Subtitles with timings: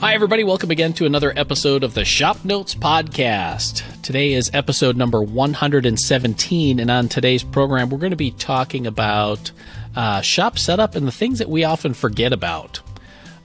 [0.00, 0.44] Hi, everybody.
[0.44, 3.82] Welcome again to another episode of the Shop Notes Podcast.
[4.00, 9.52] Today is episode number 117, and on today's program, we're going to be talking about
[9.94, 12.80] uh, shop setup and the things that we often forget about.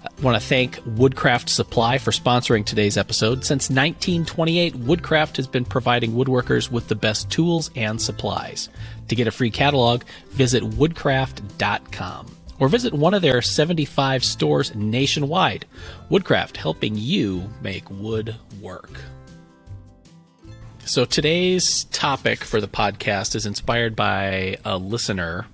[0.02, 3.44] I want to thank Woodcraft Supply for sponsoring today's episode.
[3.44, 8.70] Since 1928, Woodcraft has been providing woodworkers with the best tools and supplies.
[9.10, 12.28] To get a free catalog, visit woodcraft.com
[12.60, 15.66] or visit one of their 75 stores nationwide.
[16.10, 18.92] Woodcraft helping you make wood work.
[20.86, 25.48] So today's topic for the podcast is inspired by a listener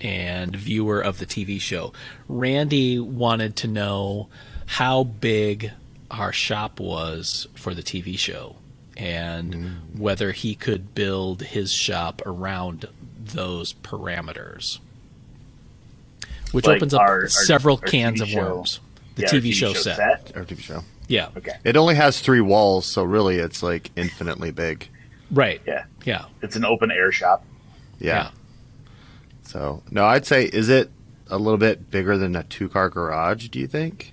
[0.00, 1.92] and viewer of the TV show.
[2.28, 4.28] Randy wanted to know
[4.66, 5.70] how big
[6.10, 8.56] our shop was for the TV show
[8.96, 9.98] and mm.
[9.98, 12.88] whether he could build his shop around
[13.24, 14.78] those parameters
[16.54, 18.80] which like opens up our, several our, cans of worms.
[19.16, 19.96] The yeah, TV, TV, show, show set.
[19.96, 20.36] set.
[20.36, 20.82] Our TV show.
[21.08, 21.28] Yeah.
[21.36, 21.56] Okay.
[21.64, 24.88] It only has three walls, so really it's like infinitely big.
[25.30, 25.60] Right.
[25.66, 25.84] Yeah.
[26.04, 26.26] Yeah.
[26.42, 27.44] It's an open air shop.
[27.98, 28.14] Yeah.
[28.14, 28.30] yeah.
[29.42, 30.90] So no, I'd say is it
[31.28, 33.48] a little bit bigger than a two car garage?
[33.48, 34.12] Do you think?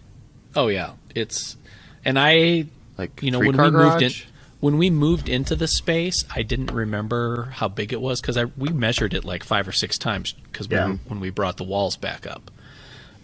[0.55, 1.57] Oh yeah, it's
[2.03, 2.65] and I
[2.97, 4.01] like you know when we garage?
[4.01, 4.30] moved in
[4.61, 8.69] when we moved into the space, I didn't remember how big it was because we
[8.69, 10.85] measured it like five or six times because yeah.
[10.85, 12.51] when, when, we brought the walls back up.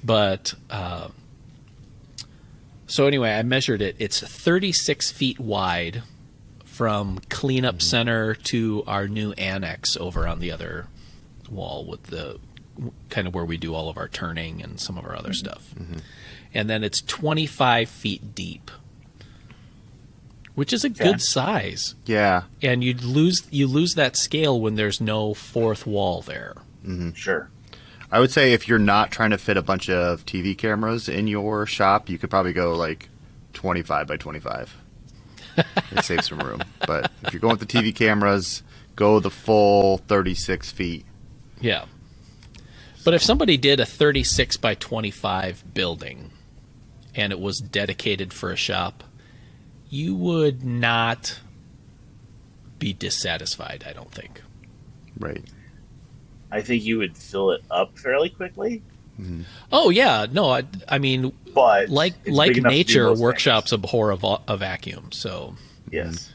[0.03, 1.09] But uh,
[2.87, 3.95] so anyway, I measured it.
[3.99, 6.01] It's 36 feet wide
[6.65, 7.81] from cleanup mm-hmm.
[7.81, 10.87] center to our new annex over on the other
[11.51, 12.39] wall with the
[13.09, 15.33] kind of where we do all of our turning and some of our other mm-hmm.
[15.33, 15.69] stuff.
[15.75, 15.97] Mm-hmm.
[16.55, 18.71] And then it's 25 feet deep
[20.57, 21.03] which is a yeah.
[21.03, 21.93] good size.
[22.07, 26.55] Yeah, and you lose you lose that scale when there's no fourth wall there.
[26.83, 27.11] Mm-hmm.
[27.11, 27.51] Sure.
[28.11, 31.27] I would say if you're not trying to fit a bunch of TV cameras in
[31.27, 33.09] your shop, you could probably go like
[33.53, 34.75] 25 by 25.
[35.91, 36.63] it saves some room.
[36.87, 38.63] But if you're going with the TV cameras,
[38.95, 41.05] go the full 36 feet.
[41.61, 41.85] Yeah.
[43.05, 46.31] But if somebody did a 36 by 25 building
[47.13, 49.03] and it was dedicated for a shop,
[49.89, 51.39] you would not
[52.79, 54.41] be dissatisfied, I don't think.
[55.19, 55.43] Right.
[56.51, 58.83] I think you would fill it up fairly quickly.
[59.19, 59.41] Mm-hmm.
[59.71, 63.83] Oh yeah, no, I, I mean, but like like nature, workshops things.
[63.83, 64.17] abhor a,
[64.47, 65.11] a vacuum.
[65.11, 65.55] So
[65.91, 66.31] yes,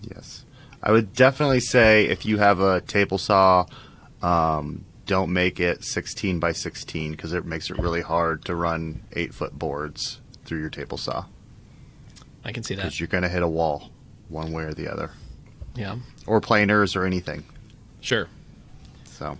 [0.00, 0.44] yes,
[0.80, 3.66] I would definitely say if you have a table saw,
[4.22, 9.02] um, don't make it sixteen by sixteen because it makes it really hard to run
[9.12, 11.24] eight foot boards through your table saw.
[12.46, 12.82] I can see that.
[12.82, 13.90] Because you're going to hit a wall,
[14.28, 15.10] one way or the other.
[15.74, 15.96] Yeah.
[16.26, 17.44] Or planers or anything.
[18.00, 18.28] Sure.
[19.04, 19.36] So,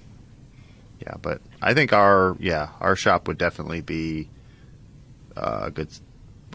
[1.00, 4.28] yeah, but I think our yeah our shop would definitely be
[5.36, 5.88] uh, a good,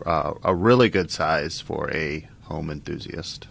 [0.06, 3.47] uh, a really good size for a home enthusiast.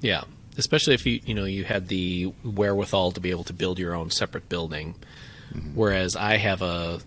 [0.00, 0.24] Yeah,
[0.58, 3.94] especially if you you know you had the wherewithal to be able to build your
[3.94, 4.96] own separate building,
[5.52, 5.74] mm-hmm.
[5.74, 7.00] whereas I have a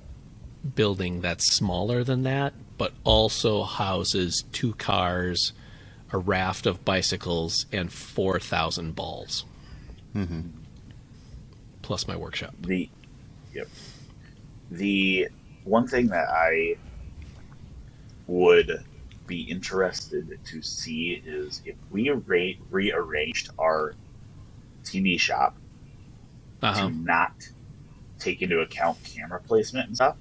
[0.76, 5.54] building that's smaller than that, but also houses two cars,
[6.12, 9.46] a raft of bicycles, and 4,000 balls.
[10.16, 10.42] Mm-hmm.
[11.82, 12.54] Plus my workshop.
[12.62, 12.90] The,
[13.54, 13.68] yep.
[14.72, 15.30] The
[15.64, 16.76] one thing that I
[18.28, 18.84] would
[19.28, 23.96] be interested to see is if we re- rearranged our
[24.84, 25.58] TV shop
[26.62, 26.88] uh-huh.
[26.88, 27.34] to not
[28.20, 30.16] take into account camera placement and stuff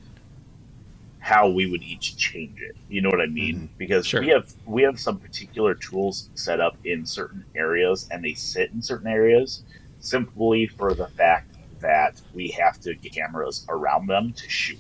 [1.25, 2.77] how we would each change it.
[2.91, 3.57] You know what I mean?
[3.57, 3.79] Mm-hmm.
[3.79, 4.21] Because sure.
[4.21, 8.71] we have we have some particular tools set up in certain areas and they sit
[8.73, 9.63] in certain areas
[10.01, 14.79] simply for the fact that we have to get cameras around them to shoot.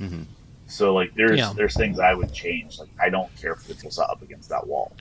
[0.00, 0.22] Mm-hmm.
[0.66, 1.52] So like there's yeah.
[1.54, 2.78] there's things I would change.
[2.78, 4.96] Like I don't care if the tool saw up against that wall.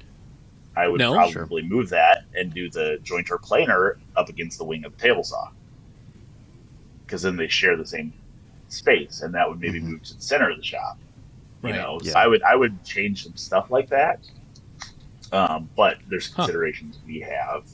[0.75, 1.69] I would no, probably sure.
[1.69, 5.47] move that and do the jointer planer up against the wing of the table saw.
[7.05, 8.11] Because then they share the same
[8.69, 9.91] space, and that would maybe mm-hmm.
[9.91, 10.97] move to the center of the shop.
[11.63, 11.75] You right.
[11.75, 12.13] know, yeah.
[12.13, 14.19] so I would I would change some stuff like that.
[15.31, 17.03] Um, but there's considerations huh.
[17.05, 17.65] we have.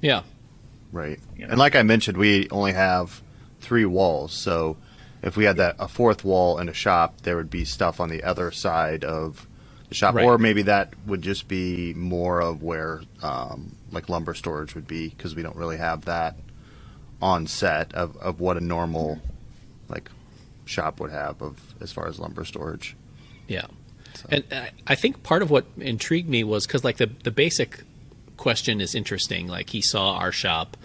[0.00, 0.22] Yeah.
[0.92, 1.18] Right.
[1.36, 1.50] You know?
[1.50, 3.22] And like I mentioned, we only have
[3.60, 4.76] three walls, so
[5.22, 8.08] if we had that a fourth wall in a shop, there would be stuff on
[8.08, 9.46] the other side of
[9.88, 10.24] the shop, right.
[10.24, 15.08] or maybe that would just be more of where um, like lumber storage would be
[15.08, 16.36] because we don't really have that
[17.20, 19.20] on set of, of what a normal
[19.88, 20.10] like
[20.64, 22.96] shop would have of as far as lumber storage.
[23.48, 23.66] Yeah,
[24.14, 24.26] so.
[24.30, 27.82] and I think part of what intrigued me was because like the the basic
[28.36, 29.46] question is interesting.
[29.46, 30.76] Like he saw our shop,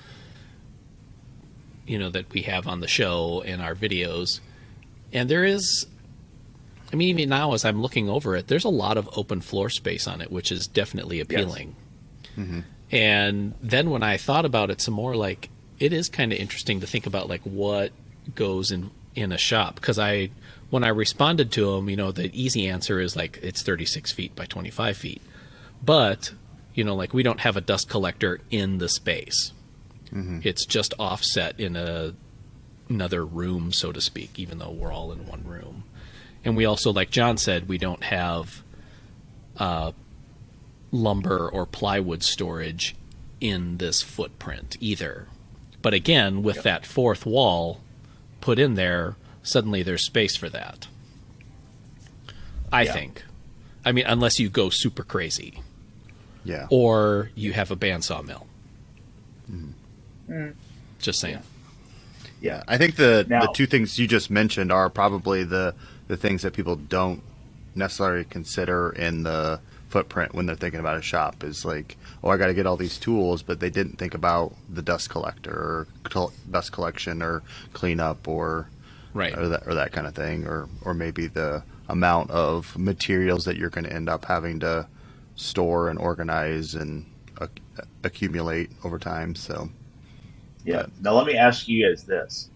[1.85, 4.39] you know, that we have on the show and our videos,
[5.13, 5.87] and there is
[6.91, 9.69] I mean, even now as I'm looking over it, there's a lot of open floor
[9.69, 11.75] space on it, which is definitely appealing.
[12.21, 12.31] Yes.
[12.37, 12.59] Mm-hmm.
[12.91, 16.79] And then when I thought about it some more, like it is kind of interesting
[16.79, 17.91] to think about like what
[18.35, 20.29] goes in in a shop because I
[20.69, 24.35] when I responded to him, you know, the easy answer is like it's 36 feet
[24.35, 25.21] by 25 feet,
[25.83, 26.31] but
[26.73, 29.51] you know, like we don't have a dust collector in the space.
[30.11, 30.41] Mm-hmm.
[30.43, 32.13] It's just offset in a
[32.89, 35.83] another room, so to speak, even though we're all in one room.
[36.45, 38.63] And we also, like John said, we don't have
[39.57, 39.91] uh,
[40.91, 42.95] lumber or plywood storage
[43.41, 45.27] in this footprint either.
[45.81, 46.63] But again, with yep.
[46.63, 47.81] that fourth wall
[48.47, 50.87] put in there, suddenly there's space for that.
[52.71, 52.93] I yeah.
[52.93, 53.23] think.
[53.83, 55.59] I mean, unless you go super crazy.
[56.45, 56.67] Yeah.
[56.69, 58.47] Or you have a bandsaw mill.
[59.51, 59.73] Mm.
[60.29, 60.53] Mm.
[60.99, 61.41] Just saying.
[62.39, 62.53] Yeah.
[62.53, 62.63] yeah.
[62.69, 65.75] I think the now, the two things you just mentioned are probably the
[66.07, 67.21] the things that people don't
[67.75, 69.59] necessarily consider in the
[69.97, 72.77] footprint when they're thinking about a shop is like, oh, I got to get all
[72.77, 75.87] these tools, but they didn't think about the dust collector or
[76.51, 77.41] dust collection or
[77.73, 78.69] cleanup or
[79.15, 83.45] right or that or that kind of thing, or or maybe the amount of materials
[83.45, 84.87] that you're going to end up having to
[85.35, 87.03] store and organize and
[87.41, 87.47] uh,
[88.03, 89.33] accumulate over time.
[89.33, 89.67] So,
[90.63, 90.83] yeah.
[90.83, 92.51] But, now let me ask you guys this: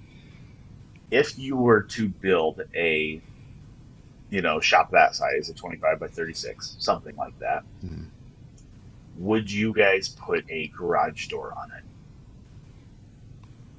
[1.10, 3.20] If you were to build a
[4.32, 7.64] you know, shop that size, a 25 by 36, something like that.
[7.86, 8.06] Mm-hmm.
[9.18, 11.84] Would you guys put a garage door on it?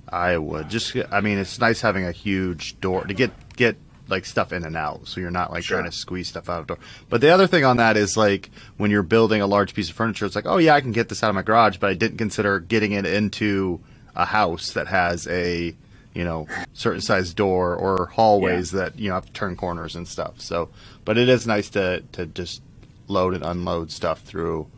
[0.08, 0.94] I would just.
[1.10, 3.76] I mean, it's nice having a huge door to get get
[4.08, 5.78] like stuff in and out, so you're not like sure.
[5.78, 6.84] trying to squeeze stuff out of the door.
[7.08, 9.96] But the other thing on that is like when you're building a large piece of
[9.96, 11.94] furniture, it's like, oh yeah, I can get this out of my garage, but I
[11.94, 13.80] didn't consider getting it into
[14.14, 15.74] a house that has a
[16.14, 18.80] you know, certain size door or hallways yeah.
[18.80, 20.40] that you know have to turn corners and stuff.
[20.40, 20.68] So,
[21.04, 22.62] but it is nice to to just
[23.08, 24.68] load and unload stuff through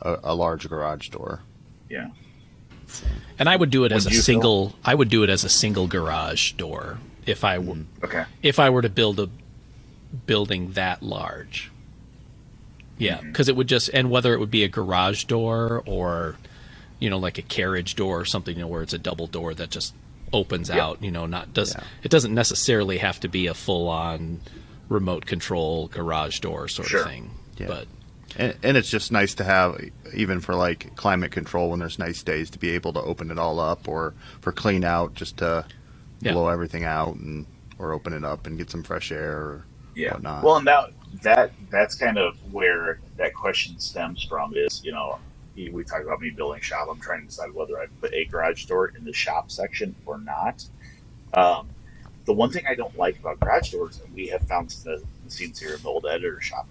[0.00, 1.40] a, a large garage door.
[1.88, 2.08] Yeah.
[3.38, 4.70] And I would do it as a single.
[4.70, 4.78] Feel?
[4.84, 8.04] I would do it as a single garage door if I were mm-hmm.
[8.04, 8.24] okay.
[8.42, 9.28] If I were to build a
[10.26, 11.70] building that large.
[12.98, 13.50] Yeah, because mm-hmm.
[13.50, 16.36] it would just and whether it would be a garage door or,
[16.98, 19.54] you know, like a carriage door or something, you know, where it's a double door
[19.54, 19.94] that just
[20.32, 20.78] opens yep.
[20.78, 21.02] out.
[21.02, 21.84] You know, not does yeah.
[22.02, 24.40] it doesn't necessarily have to be a full on
[24.88, 27.00] remote control garage door sort sure.
[27.00, 27.30] of thing.
[27.56, 27.66] Yeah.
[27.66, 27.86] But
[28.36, 29.78] and, and, it's just nice to have
[30.14, 33.38] even for like climate control when there's nice days to be able to open it
[33.38, 35.66] all up or for clean out just to
[36.20, 36.32] yeah.
[36.32, 37.46] blow everything out and
[37.78, 39.64] or open it up and get some fresh air or
[39.94, 40.12] yeah.
[40.12, 40.44] whatnot.
[40.44, 40.90] Well, and that
[41.22, 45.18] that that's kind of where that question stems from is you know
[45.56, 46.88] we talked about me building a shop.
[46.90, 50.18] I'm trying to decide whether I put a garage door in the shop section or
[50.18, 50.64] not.
[51.34, 51.68] Um,
[52.24, 55.30] the one thing I don't like about garage doors, and we have found the, the
[55.30, 56.66] scenes here in the old editor shop,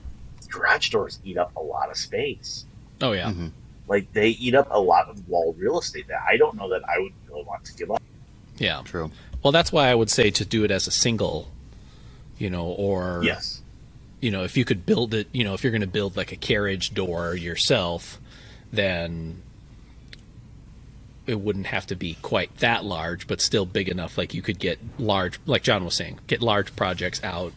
[0.50, 2.66] garage doors eat up a lot of space.
[3.02, 3.48] Oh yeah, mm-hmm.
[3.88, 6.84] like they eat up a lot of wall real estate that I don't know that
[6.88, 8.02] I would really want to give up.
[8.58, 9.12] Yeah, true.
[9.44, 11.50] Well, that's why I would say to do it as a single,
[12.38, 13.62] you know, or yes,
[14.20, 16.32] you know, if you could build it, you know, if you're going to build like
[16.32, 18.20] a carriage door yourself,
[18.72, 19.42] then
[21.28, 24.18] it wouldn't have to be quite that large, but still big enough.
[24.18, 27.54] Like you could get large, like John was saying, get large projects out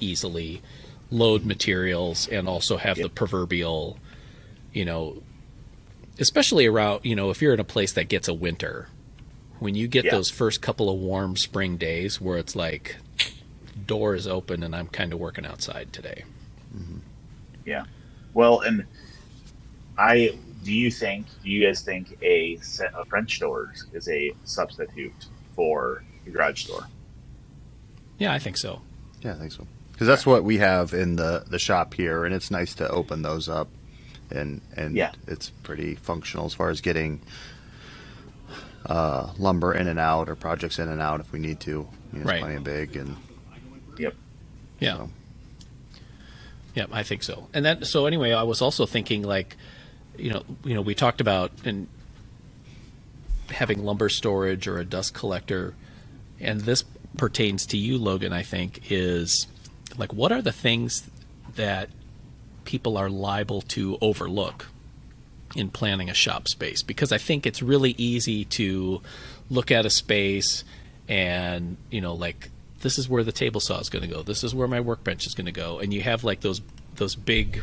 [0.00, 0.62] easily,
[1.10, 3.04] load materials, and also have yep.
[3.04, 3.98] the proverbial,
[4.72, 5.22] you know,
[6.18, 8.88] especially around, you know, if you're in a place that gets a winter,
[9.58, 12.96] when you get those first couple of warm spring days where it's like
[13.86, 16.24] door is open and I'm kind of working outside today.
[16.76, 16.98] Mm-hmm.
[17.64, 17.84] Yeah.
[18.34, 18.84] Well, and
[19.96, 24.32] I do you think do you guys think a set of French doors is a
[24.44, 26.88] substitute for a garage door?
[28.18, 28.80] Yeah, I think so.
[29.22, 29.66] Yeah, I think so.
[29.92, 33.22] Because that's what we have in the the shop here, and it's nice to open
[33.22, 33.68] those up,
[34.30, 35.12] and and yeah.
[35.26, 37.20] it's pretty functional as far as getting
[38.86, 41.70] uh, lumber in and out or projects in and out if we need to.
[41.70, 42.40] You know, it's right.
[42.40, 43.16] plenty of big and.
[43.98, 44.14] Yep.
[44.80, 44.96] Yeah.
[44.96, 45.10] So.
[46.74, 47.46] Yeah, I think so.
[47.54, 49.56] And that so anyway, I was also thinking like
[50.16, 51.88] you know, you know, we talked about in
[53.50, 55.74] having lumber storage or a dust collector,
[56.40, 56.84] and this
[57.16, 58.32] pertains to you, Logan.
[58.32, 59.46] I think is
[59.96, 61.08] like what are the things
[61.56, 61.88] that
[62.64, 64.66] people are liable to overlook
[65.54, 66.82] in planning a shop space?
[66.82, 69.02] Because I think it's really easy to
[69.50, 70.64] look at a space
[71.08, 74.42] and you know like this is where the table saw is going to go this
[74.42, 76.60] is where my workbench is going to go and you have like those
[76.96, 77.62] those big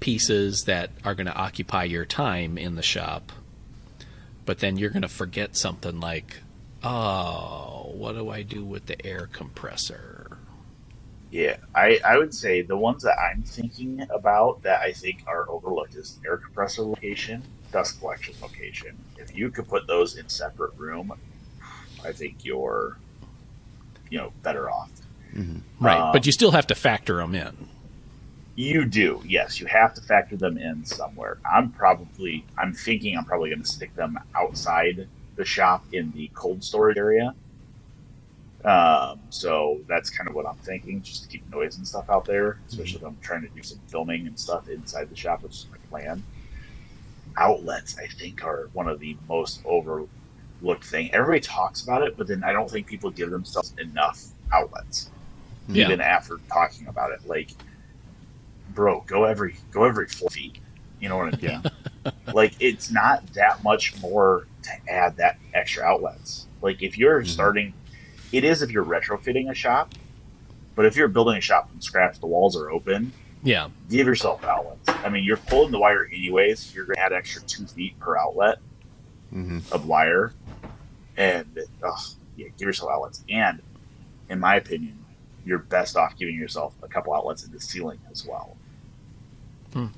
[0.00, 3.32] pieces that are going to occupy your time in the shop.
[4.44, 6.38] But then you're going to forget something like,
[6.82, 10.38] oh, what do I do with the air compressor?
[11.30, 15.48] Yeah, I, I would say the ones that I'm thinking about that I think are
[15.50, 18.96] overlooked is air compressor location, dust collection location.
[19.18, 21.12] If you could put those in separate room,
[22.04, 22.96] I think you're,
[24.08, 24.90] you know, better off.
[25.34, 25.84] Mm-hmm.
[25.84, 27.68] Right, um, but you still have to factor them in.
[28.56, 29.60] You do, yes.
[29.60, 31.38] You have to factor them in somewhere.
[31.50, 36.30] I'm probably, I'm thinking I'm probably going to stick them outside the shop in the
[36.34, 37.34] cold storage area.
[38.64, 42.24] Um, so that's kind of what I'm thinking, just to keep noise and stuff out
[42.24, 43.06] there, especially mm-hmm.
[43.06, 45.76] if I'm trying to do some filming and stuff inside the shop, which is my
[45.90, 46.24] plan.
[47.36, 50.08] Outlets, I think, are one of the most overlooked
[50.84, 51.12] thing.
[51.12, 55.10] Everybody talks about it, but then I don't think people give themselves enough outlets,
[55.68, 55.84] yeah.
[55.84, 57.20] even after talking about it.
[57.26, 57.50] Like,
[58.76, 60.58] bro, go every go every four feet.
[61.00, 61.62] You know what I mean?
[62.04, 62.12] Yeah.
[62.32, 66.46] like it's not that much more to add that extra outlets.
[66.62, 67.28] Like if you're mm-hmm.
[67.28, 67.74] starting,
[68.30, 69.94] it is if you're retrofitting a shop,
[70.76, 73.12] but if you're building a shop from scratch, the walls are open.
[73.42, 73.68] Yeah.
[73.90, 74.88] Give yourself outlets.
[74.88, 76.74] I mean, you're pulling the wire anyways.
[76.74, 78.58] You're going to add extra two feet per outlet
[79.32, 79.58] mm-hmm.
[79.72, 80.32] of wire,
[81.16, 82.00] and ugh,
[82.36, 83.24] yeah, give yourself outlets.
[83.28, 83.60] And
[84.28, 84.98] in my opinion,
[85.44, 88.55] you're best off giving yourself a couple outlets in the ceiling as well.
[89.76, 89.88] Hmm.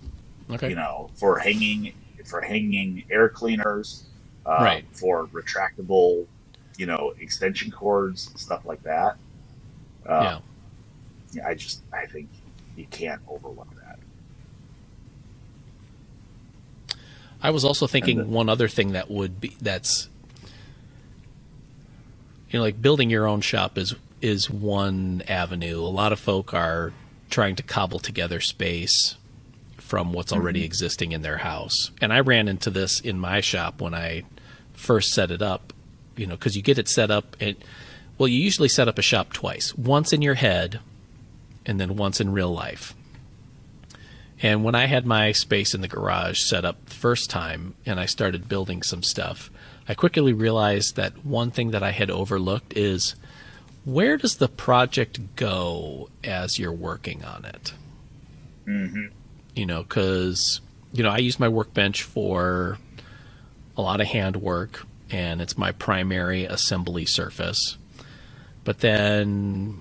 [0.50, 0.70] Okay.
[0.70, 1.92] You know, for hanging
[2.24, 4.06] for hanging air cleaners,
[4.44, 4.84] uh, right?
[4.90, 6.26] For retractable,
[6.76, 9.18] you know, extension cords, stuff like that.
[10.04, 10.40] Uh,
[11.32, 11.46] yeah.
[11.46, 12.28] I just I think
[12.76, 14.00] you can't overlook that.
[17.40, 20.08] I was also thinking then, one other thing that would be that's
[22.50, 25.78] you know like building your own shop is is one avenue.
[25.78, 26.92] A lot of folk are
[27.30, 29.14] trying to cobble together space
[29.88, 30.66] from what's already mm-hmm.
[30.66, 31.92] existing in their house.
[32.02, 34.24] And I ran into this in my shop when I
[34.74, 35.72] first set it up,
[36.14, 37.56] you know, because you get it set up and
[38.18, 39.74] well, you usually set up a shop twice.
[39.76, 40.80] Once in your head
[41.64, 42.94] and then once in real life.
[44.42, 47.98] And when I had my space in the garage set up the first time and
[47.98, 49.50] I started building some stuff,
[49.88, 53.14] I quickly realized that one thing that I had overlooked is
[53.86, 57.72] where does the project go as you're working on it?
[58.66, 59.17] Mm-hmm
[59.58, 60.60] you know, because,
[60.92, 62.78] you know, I use my workbench for
[63.76, 67.76] a lot of handwork and it's my primary assembly surface.
[68.62, 69.80] But then,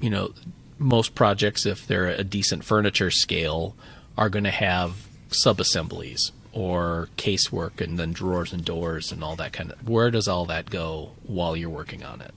[0.00, 0.32] you know,
[0.78, 3.76] most projects, if they're a decent furniture scale,
[4.18, 9.52] are going to have sub-assemblies or casework and then drawers and doors and all that
[9.52, 9.88] kind of.
[9.88, 12.34] Where does all that go while you're working on it?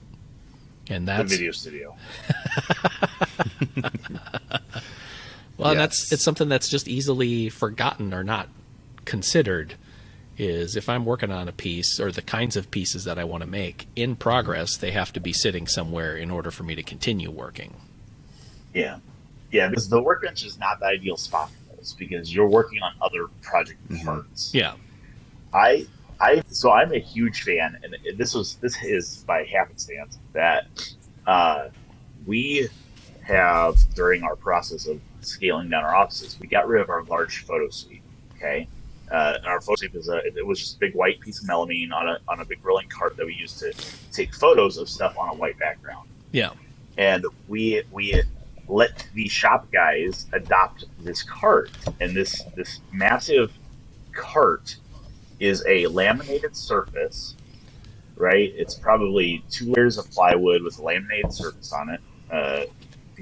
[0.88, 1.96] And that's the video studio.
[5.56, 5.78] Well, yes.
[5.78, 8.48] that's it's something that's just easily forgotten or not
[9.04, 9.74] considered.
[10.36, 13.42] Is if I'm working on a piece or the kinds of pieces that I want
[13.42, 16.82] to make in progress, they have to be sitting somewhere in order for me to
[16.82, 17.76] continue working.
[18.72, 18.98] Yeah,
[19.52, 22.92] yeah, because the workbench is not the ideal spot for those because you're working on
[23.00, 24.04] other project mm-hmm.
[24.04, 24.52] parts.
[24.52, 24.74] Yeah,
[25.52, 25.86] I
[26.20, 30.66] I so I'm a huge fan, and this was this is by happenstance that
[31.26, 31.68] uh,
[32.26, 32.68] we
[33.24, 37.44] have during our process of scaling down our offices, we got rid of our large
[37.44, 38.02] photo suite.
[38.36, 38.68] Okay,
[39.10, 41.92] uh, our photo suite was a it was just a big white piece of melamine
[41.92, 43.72] on a on a big rolling cart that we used to
[44.12, 46.08] take photos of stuff on a white background.
[46.32, 46.50] Yeah,
[46.98, 48.22] and we we
[48.68, 53.52] let the shop guys adopt this cart, and this this massive
[54.12, 54.76] cart
[55.40, 57.36] is a laminated surface.
[58.16, 62.00] Right, it's probably two layers of plywood with a laminated surface on it,
[62.30, 62.60] uh,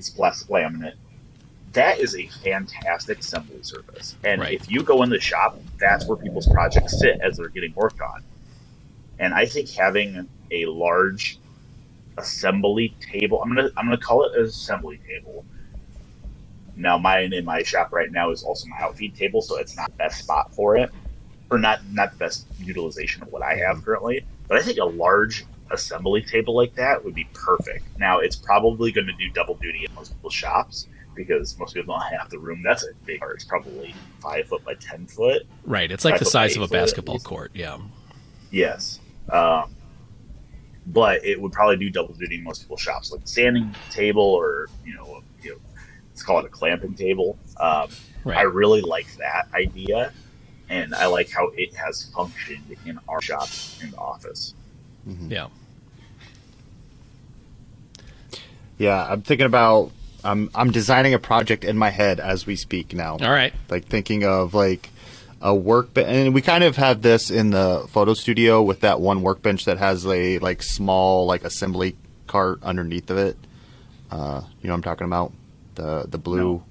[0.03, 0.95] piece of plastic laminate,
[1.73, 4.17] that is a fantastic assembly surface.
[4.25, 4.53] And right.
[4.53, 8.01] if you go in the shop, that's where people's projects sit as they're getting worked
[8.01, 8.23] on.
[9.19, 11.39] And I think having a large
[12.19, 15.45] assembly table, I'm gonna I'm gonna call it an assembly table.
[16.75, 19.87] Now mine in my shop right now is also my outfeed table, so it's not
[19.87, 20.91] the best spot for it.
[21.51, 24.25] Or not not the best utilization of what I have currently.
[24.49, 27.85] But I think a large assembly table like that would be perfect.
[27.99, 31.95] Now it's probably going to do double duty in most people's shops because most people
[31.95, 32.63] don't have the room.
[32.63, 33.33] That's a big car.
[33.33, 35.43] It's probably five foot by ten foot.
[35.65, 35.91] Right.
[35.91, 37.51] It's like the size of a basketball court.
[37.55, 37.79] Yeah.
[38.51, 39.01] Yes.
[39.31, 39.75] Um,
[40.87, 44.23] but it would probably do double duty in most people's shops, like a standing table
[44.23, 45.61] or you know, you know,
[46.11, 47.39] let's call it a clamping table.
[47.59, 47.89] Um,
[48.25, 48.39] right.
[48.39, 50.13] I really like that idea,
[50.69, 53.49] and I like how it has functioned in our shop
[53.83, 54.55] in the office.
[55.09, 55.33] Mm-hmm.
[55.33, 55.49] Yeah.
[58.79, 59.93] Yeah, I'm thinking about
[60.25, 63.13] I'm I'm designing a project in my head as we speak now.
[63.21, 63.53] All right.
[63.69, 64.91] Like thinking of like
[65.41, 69.23] a workbench, and we kind of have this in the photo studio with that one
[69.23, 73.37] workbench that has a like small like assembly cart underneath of it.
[74.11, 75.33] Uh, you know what I'm talking about?
[75.75, 76.37] The the blue.
[76.39, 76.65] No.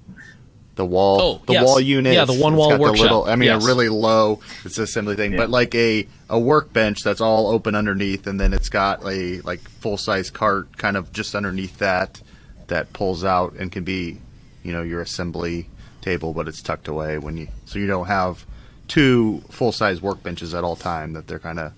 [0.74, 1.66] The wall, oh, the yes.
[1.66, 2.14] wall unit.
[2.14, 3.02] Yeah, the one wall workshop.
[3.02, 3.62] Little, I mean, yes.
[3.62, 4.40] a really low.
[4.64, 5.36] It's an assembly thing, yeah.
[5.36, 9.60] but like a a workbench that's all open underneath, and then it's got a like
[9.60, 12.22] full size cart kind of just underneath that
[12.68, 14.16] that pulls out and can be,
[14.62, 15.68] you know, your assembly
[16.00, 18.46] table, but it's tucked away when you so you don't have
[18.88, 21.74] two full size workbenches at all time that they're kind of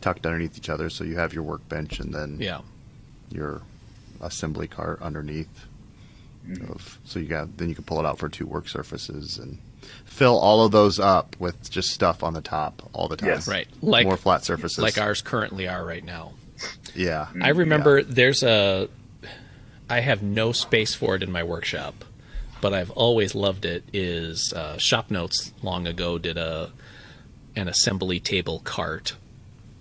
[0.00, 0.88] tucked underneath each other.
[0.88, 2.62] So you have your workbench and then yeah.
[3.30, 3.60] your
[4.22, 5.66] assembly cart underneath.
[6.48, 6.72] Mm-hmm.
[6.72, 9.58] Of, so you got then you can pull it out for two work surfaces and
[10.04, 13.30] fill all of those up with just stuff on the top all the time.
[13.30, 13.48] Yes.
[13.48, 16.32] Right, like more flat surfaces, like ours currently are right now.
[16.94, 18.06] Yeah, I remember yeah.
[18.08, 18.88] there's a.
[19.90, 22.04] I have no space for it in my workshop,
[22.60, 23.84] but I've always loved it.
[23.92, 26.70] Is uh, Shop Notes long ago did a
[27.56, 29.14] an assembly table cart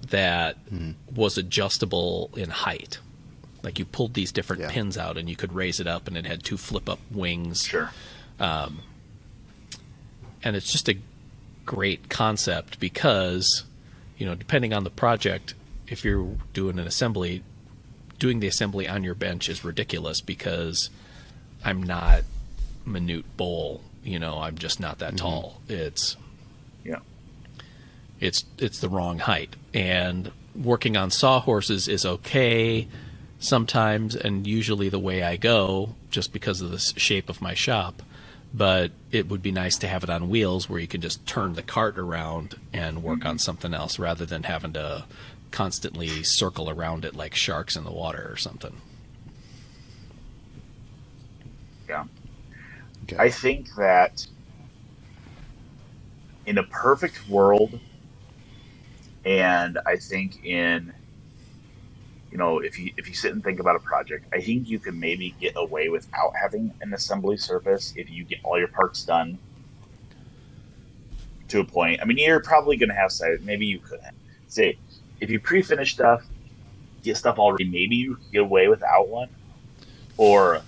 [0.10, 0.96] that mm.
[1.14, 3.00] was adjustable in height.
[3.64, 4.72] Like you pulled these different yeah.
[4.72, 7.64] pins out and you could raise it up, and it had two flip up wings.
[7.64, 7.92] Sure.
[8.40, 8.82] Um,
[10.44, 10.98] and it's just a
[11.66, 13.64] great concept because,
[14.18, 15.54] you know, depending on the project,
[15.88, 17.44] if you're doing an assembly,
[18.20, 20.90] doing the assembly on your bench is ridiculous because
[21.64, 22.24] I'm not
[22.86, 23.82] Manute Bol.
[24.04, 25.28] You know, I'm just not that mm-hmm.
[25.28, 25.62] tall.
[25.68, 26.18] It's
[26.84, 27.00] yeah.
[28.20, 32.88] It's it's the wrong height, and working on sawhorses is okay
[33.40, 38.02] sometimes and usually the way I go just because of the shape of my shop.
[38.54, 41.54] But it would be nice to have it on wheels where you can just turn
[41.54, 43.30] the cart around and work mm-hmm.
[43.30, 45.06] on something else rather than having to
[45.52, 48.82] constantly circle around it like sharks in the water or something.
[51.88, 52.06] Yeah.
[53.04, 53.18] Okay.
[53.18, 54.26] I think that
[56.46, 57.80] in a perfect world,
[59.26, 60.94] and I think in
[62.32, 64.80] you know, if you if you sit and think about a project, I think you
[64.80, 69.04] can maybe get away without having an assembly surface if you get all your parts
[69.04, 69.38] done
[71.50, 72.02] to a point.
[72.02, 73.44] I mean, you're probably going to have side.
[73.44, 74.00] Maybe you could
[74.48, 74.78] say
[75.20, 76.24] if you pre-finish stuff,
[77.04, 77.66] get stuff already.
[77.66, 79.30] Maybe you get away without one,
[80.18, 80.62] or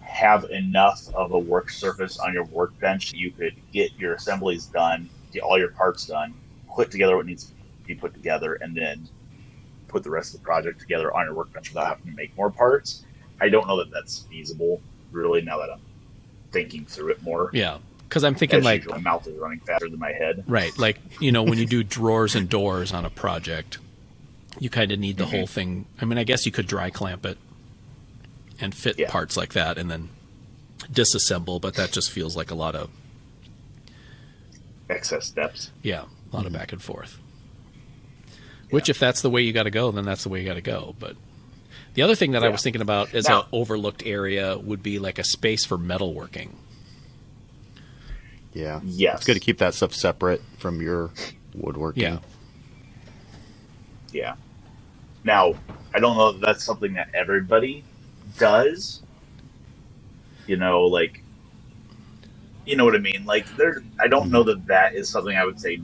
[0.00, 5.08] have enough of a work surface on your workbench you could get your assemblies done,
[5.32, 6.32] get all your parts done,
[6.74, 7.52] put together what needs to
[7.86, 9.08] be put together, and then
[9.88, 12.50] put the rest of the project together on your workbench without having to make more
[12.50, 13.04] parts.
[13.40, 15.80] I don't know that that's feasible, really, now that I'm
[16.52, 17.50] thinking through it more.
[17.52, 17.78] Yeah.
[18.08, 20.44] Because I'm thinking As like usual, my mouth is running faster than my head.
[20.46, 23.76] Right, like you know when you do drawers and doors on a project,
[24.58, 25.36] you kind of need the mm-hmm.
[25.36, 25.84] whole thing.
[26.00, 27.36] I mean, I guess you could dry clamp it
[28.58, 29.10] and fit yeah.
[29.10, 30.08] parts like that, and then
[30.90, 32.88] disassemble, but that just feels like a lot of
[34.88, 35.70] excess steps.
[35.82, 36.46] Yeah, a lot mm-hmm.
[36.46, 37.18] of back and forth.
[38.70, 40.54] Which, if that's the way you got to go, then that's the way you got
[40.54, 40.94] to go.
[40.98, 41.16] But
[41.94, 42.48] the other thing that yeah.
[42.48, 46.50] I was thinking about as an overlooked area would be like a space for metalworking.
[48.52, 48.80] Yeah.
[48.84, 49.16] Yes.
[49.18, 51.10] It's good to keep that stuff separate from your
[51.54, 52.02] woodworking.
[52.02, 52.18] Yeah.
[54.12, 54.34] Yeah.
[55.24, 55.54] Now,
[55.94, 57.84] I don't know if that's something that everybody
[58.38, 59.02] does.
[60.46, 61.22] You know, like,
[62.64, 63.24] you know what I mean?
[63.26, 65.80] Like, there, I don't know that that is something I would say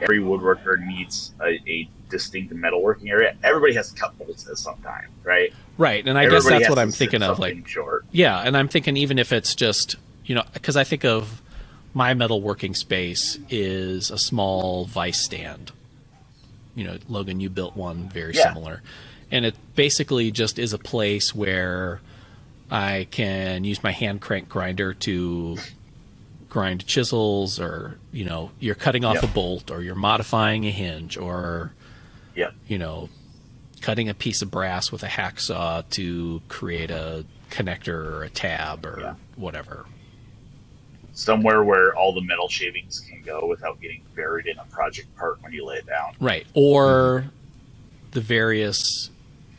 [0.00, 3.36] every woodworker needs a, a distinct metalworking area.
[3.42, 5.52] Everybody has to cut bolts at some time, right?
[5.78, 7.38] Right, and I Everybody guess that's what I'm thinking of.
[7.38, 8.04] Like, short.
[8.12, 11.42] yeah, and I'm thinking even if it's just you know, because I think of
[11.94, 15.72] my metalworking space is a small vice stand.
[16.74, 18.44] You know, Logan, you built one very yeah.
[18.44, 18.82] similar,
[19.30, 22.00] and it basically just is a place where
[22.70, 25.58] I can use my hand crank grinder to
[26.48, 29.24] grind chisels or you know you're cutting off yep.
[29.24, 31.72] a bolt or you're modifying a hinge or
[32.40, 32.50] yeah.
[32.66, 33.10] You know,
[33.82, 38.86] cutting a piece of brass with a hacksaw to create a connector or a tab
[38.86, 39.14] or yeah.
[39.36, 39.84] whatever.
[41.12, 45.42] Somewhere where all the metal shavings can go without getting buried in a project part
[45.42, 46.14] when you lay it down.
[46.18, 46.46] Right.
[46.54, 47.28] Or mm-hmm.
[48.12, 49.10] the various,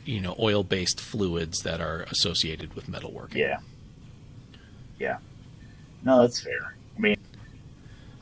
[0.04, 3.36] you know, oil based fluids that are associated with metalworking.
[3.36, 3.60] Yeah.
[4.98, 5.18] Yeah.
[6.04, 6.74] No, that's fair.
[6.98, 7.18] I mean,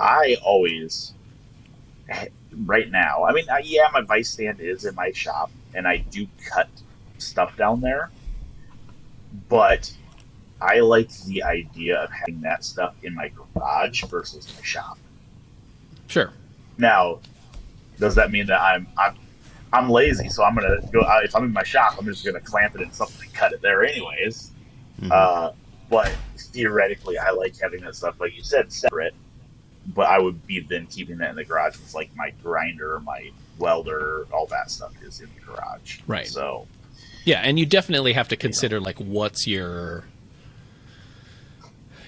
[0.02, 1.14] I always
[2.66, 3.26] right now.
[3.26, 6.70] I mean, yeah, my vice stand is in my shop, and I do cut
[7.18, 8.10] stuff down there.
[9.48, 9.92] But
[10.62, 14.98] I like the idea of having that stuff in my garage versus my shop.
[16.08, 16.32] Sure.
[16.78, 17.20] Now,
[18.00, 19.16] does that mean that I'm I'm
[19.72, 21.02] I'm lazy, so I'm gonna go.
[21.02, 23.54] Uh, if I'm in my shop, I'm just gonna clamp it in something and cut
[23.54, 24.52] it there, anyways.
[25.00, 25.12] Mm-hmm.
[25.12, 25.52] Uh,
[25.90, 29.14] but theoretically, I like having that stuff, like you said, separate
[29.94, 33.32] but I would be then keeping that in the garage with like my grinder, my
[33.58, 36.00] welder, all that stuff is in the garage.
[36.08, 36.28] Right.
[36.28, 36.68] So,
[37.26, 40.06] Yeah, and you definitely have to consider like what's your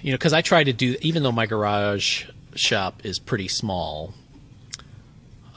[0.02, 4.14] you know, because I try to do even though my garage shop is pretty small,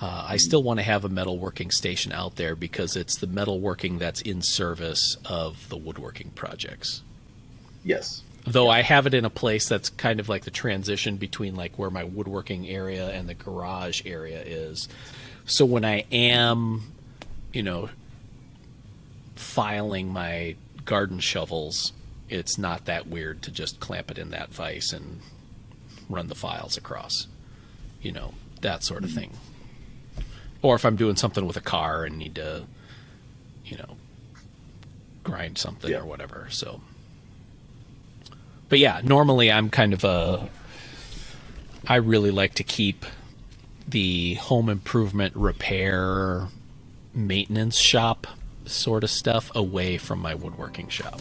[0.00, 3.98] uh, I still want to have a metalworking station out there because it's the metalworking
[3.98, 7.02] that's in service of the woodworking projects.
[7.84, 8.22] Yes.
[8.46, 11.78] Though I have it in a place that's kind of like the transition between like
[11.78, 14.87] where my woodworking area and the garage area is.
[15.46, 16.92] So when I am,
[17.52, 17.88] you know,
[19.35, 21.92] filing my garden shovels,
[22.28, 25.20] it's not that weird to just clamp it in that vise and
[26.09, 27.26] run the files across.
[28.02, 29.18] You know, that sort of mm-hmm.
[29.18, 29.38] thing.
[30.62, 32.64] Or if I'm doing something with a car and need to,
[33.64, 33.96] you know,
[35.22, 35.98] grind something Yeah.
[36.00, 36.46] or whatever.
[36.50, 36.80] So,
[38.68, 40.48] but yeah, normally I'm kind of a.
[41.87, 43.05] I really like to keep
[43.87, 46.48] the home improvement repair
[47.12, 48.27] maintenance shop
[48.64, 51.20] sort of stuff away from my woodworking shop.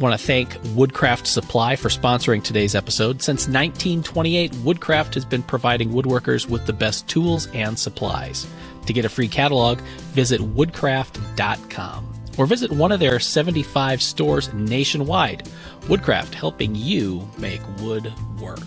[0.00, 3.20] Want to thank Woodcraft Supply for sponsoring today's episode.
[3.20, 8.46] Since 1928, Woodcraft has been providing woodworkers with the best tools and supplies.
[8.86, 9.80] To get a free catalog,
[10.14, 15.48] visit woodcraft.com or visit one of their 75 stores nationwide.
[15.88, 18.60] Woodcraft helping you make wood work.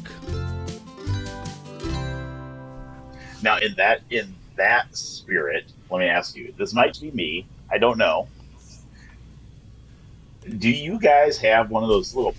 [3.41, 6.53] Now, in that in that spirit, let me ask you.
[6.57, 7.47] This might be me.
[7.71, 8.27] I don't know.
[10.57, 12.35] Do you guys have one of those little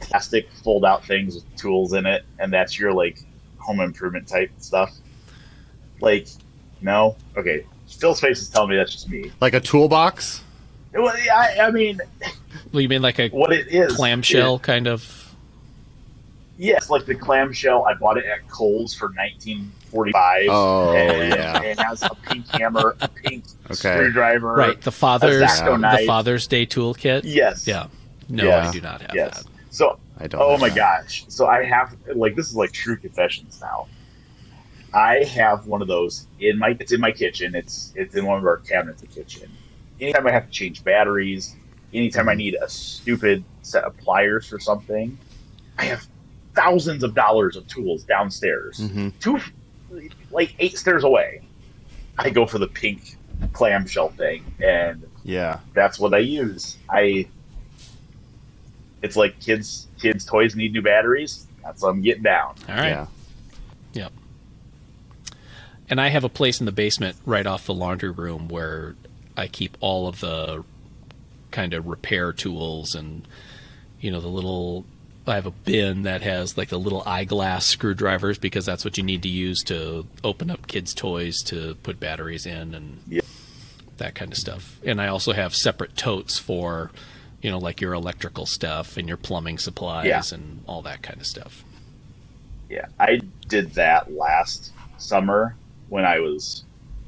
[0.00, 3.20] plastic fold-out things with tools in it, and that's your like
[3.58, 4.92] home improvement type stuff?
[6.00, 6.28] Like,
[6.80, 7.16] no.
[7.36, 7.66] Okay.
[7.88, 9.30] Phil Space is telling me that's just me.
[9.40, 10.42] Like a toolbox?
[10.92, 12.00] Well, I, I mean,
[12.72, 15.20] Well, you mean like a what it is clamshell kind of?
[16.56, 17.84] Yes, like the clamshell.
[17.84, 20.46] I bought it at Kohl's for 1945.
[20.50, 21.62] Oh, and yeah.
[21.62, 23.74] It has a pink hammer, a pink Okay.
[23.96, 24.54] screwdriver.
[24.54, 26.06] Right, the Father's Exacto the.
[26.06, 27.22] Father's Day toolkit.
[27.24, 27.66] Yes.
[27.66, 27.86] Yeah.
[28.28, 28.68] No, Yeah.
[28.68, 29.42] I do not have Yes.
[29.42, 29.50] that.
[29.70, 30.40] So, I don't.
[30.40, 30.76] oh my that.
[30.76, 31.24] gosh.
[31.26, 33.88] So I have like this is like true confessions now.
[34.94, 37.54] I have one of those in my it's in my kitchen.
[37.54, 39.50] It's it's in one of our cabinets in the kitchen.
[40.00, 41.56] Anytime I have to change batteries,
[41.92, 45.18] anytime I need a stupid set of pliers for something,
[45.78, 46.06] I have
[46.54, 48.78] thousands of dollars of tools downstairs.
[48.78, 49.12] Mhm.
[49.18, 49.40] Two
[50.30, 51.42] like eight stairs away.
[52.16, 53.16] I go for the pink
[53.52, 55.58] clamshell thing and Yeah.
[55.74, 56.76] that's what I use.
[56.88, 57.26] I
[59.02, 61.46] it's like kids kids toys need new batteries.
[61.64, 62.54] That's what I'm getting down.
[62.68, 62.88] All right.
[62.90, 63.06] Yeah.
[63.94, 64.12] Yep.
[65.90, 68.94] And I have a place in the basement right off the laundry room where
[69.36, 70.64] I keep all of the
[71.50, 73.28] kind of repair tools and
[74.00, 74.84] you know the little
[75.26, 79.04] I have a bin that has like the little eyeglass screwdrivers because that's what you
[79.04, 83.22] need to use to open up kids' toys to put batteries in and
[83.98, 84.78] that kind of stuff.
[84.84, 86.90] And I also have separate totes for
[87.42, 90.22] you know like your electrical stuff and your plumbing supplies Yeah.
[90.32, 91.62] and all that kind of stuff.
[92.70, 95.54] Yeah, I did that last summer
[95.88, 96.64] when I was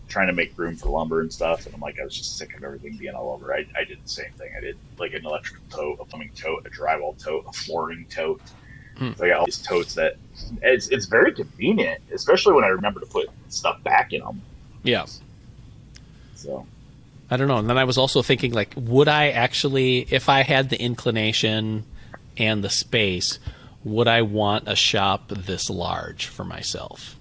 [0.09, 2.57] trying to make room for lumber and stuff, and I'm like, I was just sick
[2.57, 3.53] of everything being all over.
[3.53, 4.53] I, I did the same thing.
[4.57, 8.41] I did like an electrical tote, a plumbing tote, a drywall tote, a flooring tote.
[8.97, 9.13] Hmm.
[9.17, 10.17] So I got all these totes that
[10.63, 14.41] it's it's very convenient, especially when I remember to put stuff back in them.
[14.83, 15.07] Yeah.
[16.35, 16.67] So
[17.31, 17.59] I don't know.
[17.59, 21.85] And then I was also thinking, like, would I actually, if I had the inclination
[22.37, 23.39] and the space,
[23.83, 27.17] would I want a shop this large for myself?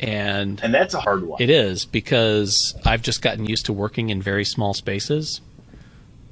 [0.00, 1.42] And and that's a hard one.
[1.42, 5.42] it is because I've just gotten used to working in very small spaces.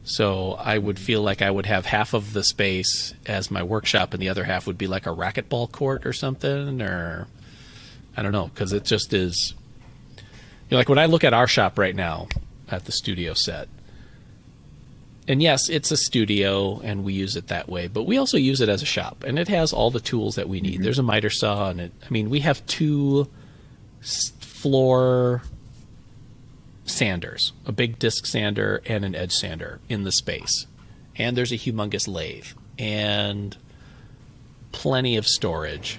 [0.04, 4.14] So I would feel like I would have half of the space as my workshop,
[4.14, 7.28] and the other half would be like a racquetball court or something, or
[8.16, 9.52] I don't know, because it just is.
[10.16, 10.22] You
[10.72, 12.28] know, like when I look at our shop right now
[12.70, 13.68] at the studio set,
[15.26, 18.62] and yes, it's a studio and we use it that way, but we also use
[18.62, 20.76] it as a shop, and it has all the tools that we need.
[20.76, 20.85] Mm-hmm.
[20.85, 21.92] There's a miter saw, and it.
[22.02, 23.28] I mean, we have two
[24.03, 25.43] floor
[26.85, 30.67] sanders, a big disc sander and an edge sander in the space.
[31.17, 32.47] And there's a humongous lathe
[32.79, 33.57] and
[34.73, 35.99] plenty of storage.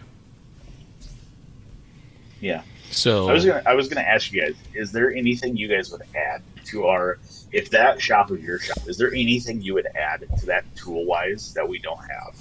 [2.40, 2.62] yeah.
[2.92, 5.92] So I was gonna I was gonna ask you guys, is there anything you guys
[5.92, 7.20] would add to our
[7.52, 11.06] if that shop was your shop, is there anything you would add to that tool
[11.06, 12.36] wise that we don't have?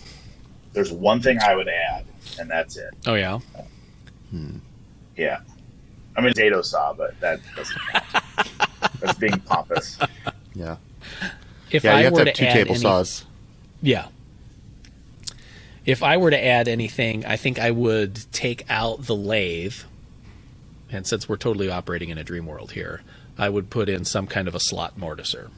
[0.72, 2.06] There's one thing I would add,
[2.38, 2.94] and that's it.
[3.06, 3.40] Oh yeah.
[3.54, 3.62] Uh,
[4.30, 4.56] hmm.
[5.18, 5.40] Yeah.
[6.16, 8.04] I mean dado saw, but that doesn't count.
[9.00, 9.98] That's being pompous.
[10.54, 10.76] Yeah.
[11.70, 13.24] If Yeah, I you have were to have two add table any- saws.
[13.82, 14.06] Yeah.
[15.84, 19.74] If I were to add anything, I think I would take out the lathe
[20.90, 23.02] and since we're totally operating in a dream world here,
[23.36, 25.50] I would put in some kind of a slot mortiser.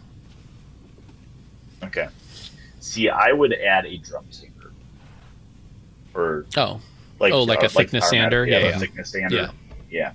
[1.85, 2.09] Okay.
[2.81, 4.73] See, I would add a drum sander.
[6.15, 6.81] Or oh,
[7.21, 8.47] like oh, like uh, a thickness like sander.
[8.47, 9.37] Yeah, yeah, thickness sander.
[9.37, 9.51] Yeah.
[9.91, 10.13] yeah.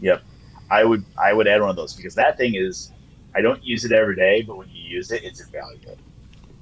[0.00, 0.22] Yep.
[0.70, 2.90] I would I would add one of those because that thing is
[3.34, 5.96] I don't use it every day, but when you use it, it's invaluable.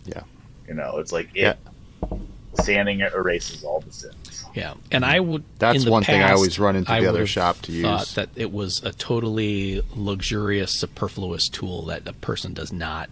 [0.05, 0.23] Yeah.
[0.69, 1.57] You know, it's like it
[2.03, 2.19] yeah.
[2.63, 4.45] sanding it erases all the sins.
[4.55, 5.45] Yeah, and I would.
[5.59, 7.85] That's one past, thing I always run into the other shop to use.
[7.85, 13.11] Thought that it was a totally luxurious, superfluous tool that a person does not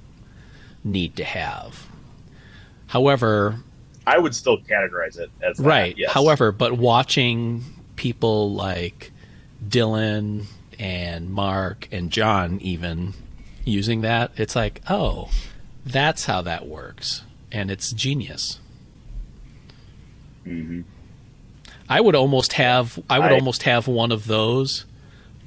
[0.85, 1.89] need to have.
[2.89, 3.57] However,
[4.07, 5.97] I would still categorize it as that, right.
[5.97, 6.13] Yes.
[6.13, 7.65] However, but watching
[7.97, 9.13] people like
[9.67, 10.47] Dylan
[10.79, 13.15] and Mark and John even
[13.65, 15.31] using that, it's like, oh,
[15.85, 18.59] that's how that works, and it's genius.
[20.47, 20.83] Mm-hmm.
[21.89, 24.87] I would almost have I would I, almost have one of those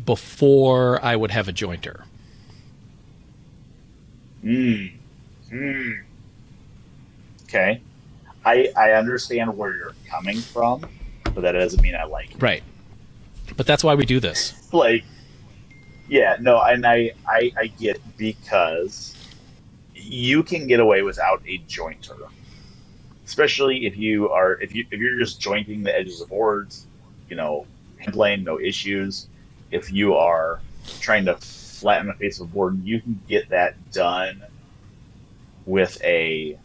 [0.06, 2.04] before I would have a jointer.
[4.42, 4.86] Hmm.
[5.50, 5.92] Hmm.
[7.46, 7.82] Okay.
[8.46, 10.88] I I understand where you're coming from,
[11.24, 12.42] but that doesn't mean I like it.
[12.42, 12.64] Right.
[13.58, 14.54] But that's why we do this.
[14.74, 15.04] like
[16.08, 19.16] yeah, no, and I, I I get because
[19.96, 22.30] you can get away without a jointer
[23.26, 26.86] especially if you are if you if you're just jointing the edges of boards,
[27.30, 27.66] you know,
[27.98, 29.28] hand plane no issues.
[29.72, 30.62] If you are
[31.00, 34.44] trying to flatten the face of a board, you can get that done
[35.66, 36.58] with a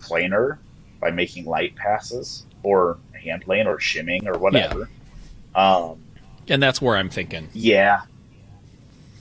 [0.00, 0.58] planer
[1.00, 4.88] by making light passes or a hand plane or shimming or whatever.
[5.54, 5.76] Yeah.
[5.76, 6.02] Um,
[6.48, 7.48] and that's where I'm thinking.
[7.52, 8.02] Yeah,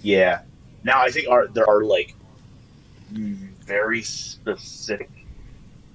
[0.02, 0.42] yeah.
[0.84, 2.16] Now I think are there are like
[3.22, 5.10] very specific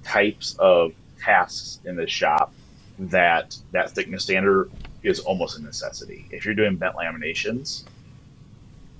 [0.03, 2.53] types of tasks in the shop
[2.99, 4.69] that that thickness sander
[5.03, 6.27] is almost a necessity.
[6.31, 7.83] If you're doing bent laminations,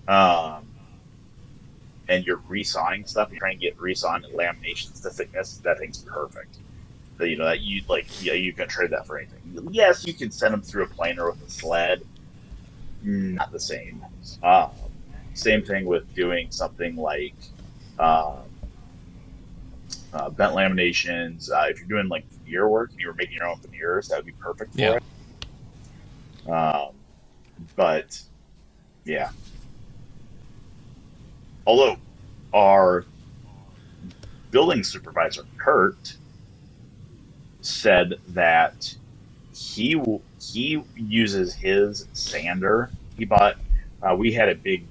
[0.07, 0.65] um,
[2.07, 6.57] and you're resawing stuff, you're trying to get resawing laminations to thickness, that thing's perfect.
[7.21, 9.67] That you know that you like, yeah, you can trade that for anything.
[9.69, 12.01] Yes, you can send them through a planer with a sled.
[13.03, 14.03] Not the same.
[14.41, 14.71] Um,
[15.35, 17.35] same thing with doing something like
[17.99, 18.39] um,
[20.13, 21.51] uh, bent laminations.
[21.51, 24.15] Uh, if you're doing like veneer work and you were making your own veneers, that
[24.15, 24.97] would be perfect for yeah.
[26.47, 26.49] it.
[26.49, 26.95] Um,
[27.75, 28.19] but
[29.05, 29.29] yeah.
[31.67, 31.97] Although
[32.51, 33.05] our
[34.49, 36.15] building supervisor Kurt
[37.61, 38.93] said that
[39.53, 40.01] he
[40.39, 42.89] he uses his sander.
[43.17, 43.57] He bought.
[44.01, 44.85] Uh, we had a big.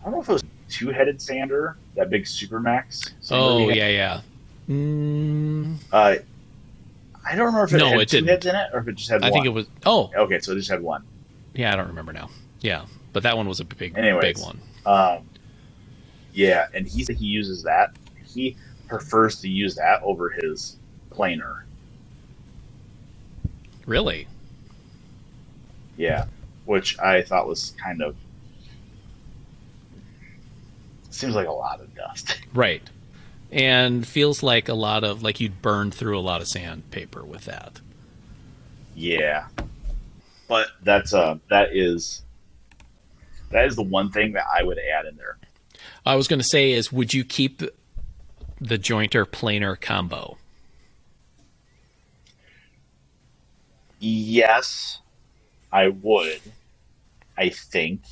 [0.00, 3.12] I don't know if it was two-headed sander, that big Supermax.
[3.30, 4.20] Oh yeah, yeah.
[4.68, 5.76] Mm.
[5.92, 6.16] Uh,
[7.24, 8.28] I don't remember if it no, had it 2 didn't.
[8.28, 9.22] heads in it or if it just had.
[9.22, 9.32] I one.
[9.32, 9.66] think it was.
[9.84, 11.04] Oh, okay, so it just had one.
[11.54, 12.30] Yeah, I don't remember now.
[12.60, 14.60] Yeah, but that one was a big, Anyways, big one.
[14.86, 15.24] Um,
[16.32, 17.94] yeah, and he he uses that.
[18.24, 18.56] He
[18.88, 20.76] prefers to use that over his
[21.10, 21.64] planer.
[23.86, 24.26] Really?
[25.96, 26.26] Yeah,
[26.64, 28.16] which I thought was kind of
[31.10, 32.40] seems like a lot of dust.
[32.54, 32.82] Right.
[33.52, 37.46] And feels like a lot of like you'd burn through a lot of sandpaper with
[37.46, 37.80] that.
[38.94, 39.46] Yeah.
[40.46, 42.22] But that's uh that is
[43.50, 45.38] that is the one thing that I would add in there.
[46.06, 47.62] I was going to say is would you keep
[48.60, 50.38] the jointer planer combo?
[54.00, 55.00] Yes,
[55.70, 56.40] I would.
[57.36, 58.02] I think.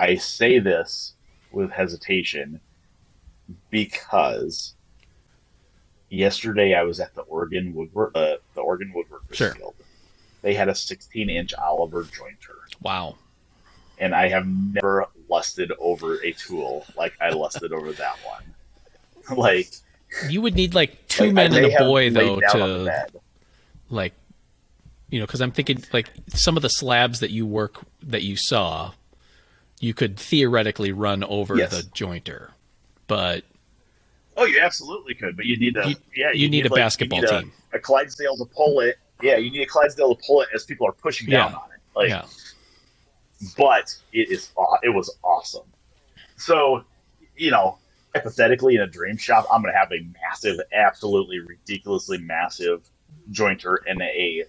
[0.00, 1.14] I say this
[1.50, 2.60] with hesitation
[3.70, 4.74] because
[6.08, 9.54] yesterday I was at the Oregon Woodwork, uh, the Oregon Woodworkers sure.
[9.54, 9.74] Guild.
[10.42, 12.56] They had a 16 inch Oliver jointer.
[12.80, 13.16] Wow.
[13.98, 19.36] And I have never lusted over a tool like I lusted over that one.
[19.36, 19.68] like
[20.28, 23.08] you would need like two like, men and a boy though to
[23.90, 24.14] like
[25.10, 28.36] you know because i'm thinking like some of the slabs that you work that you
[28.36, 28.92] saw
[29.80, 31.70] you could theoretically run over yes.
[31.70, 32.50] the jointer,
[33.06, 33.44] but
[34.36, 35.36] oh, you absolutely could.
[35.36, 37.52] But you need a you, yeah, you, you need, need, a like, basketball need team,
[37.72, 38.98] a, a, Clydesdale to pull it.
[39.22, 41.80] Yeah, you need a Clydesdale to pull it as people are pushing down on it.
[41.94, 42.24] Like, yeah.
[43.56, 44.50] but it is
[44.82, 45.66] it was awesome.
[46.36, 46.84] So,
[47.36, 47.78] you know,
[48.14, 52.88] hypothetically in a dream shop, I'm going to have a massive, absolutely ridiculously massive
[53.32, 54.44] jointer and a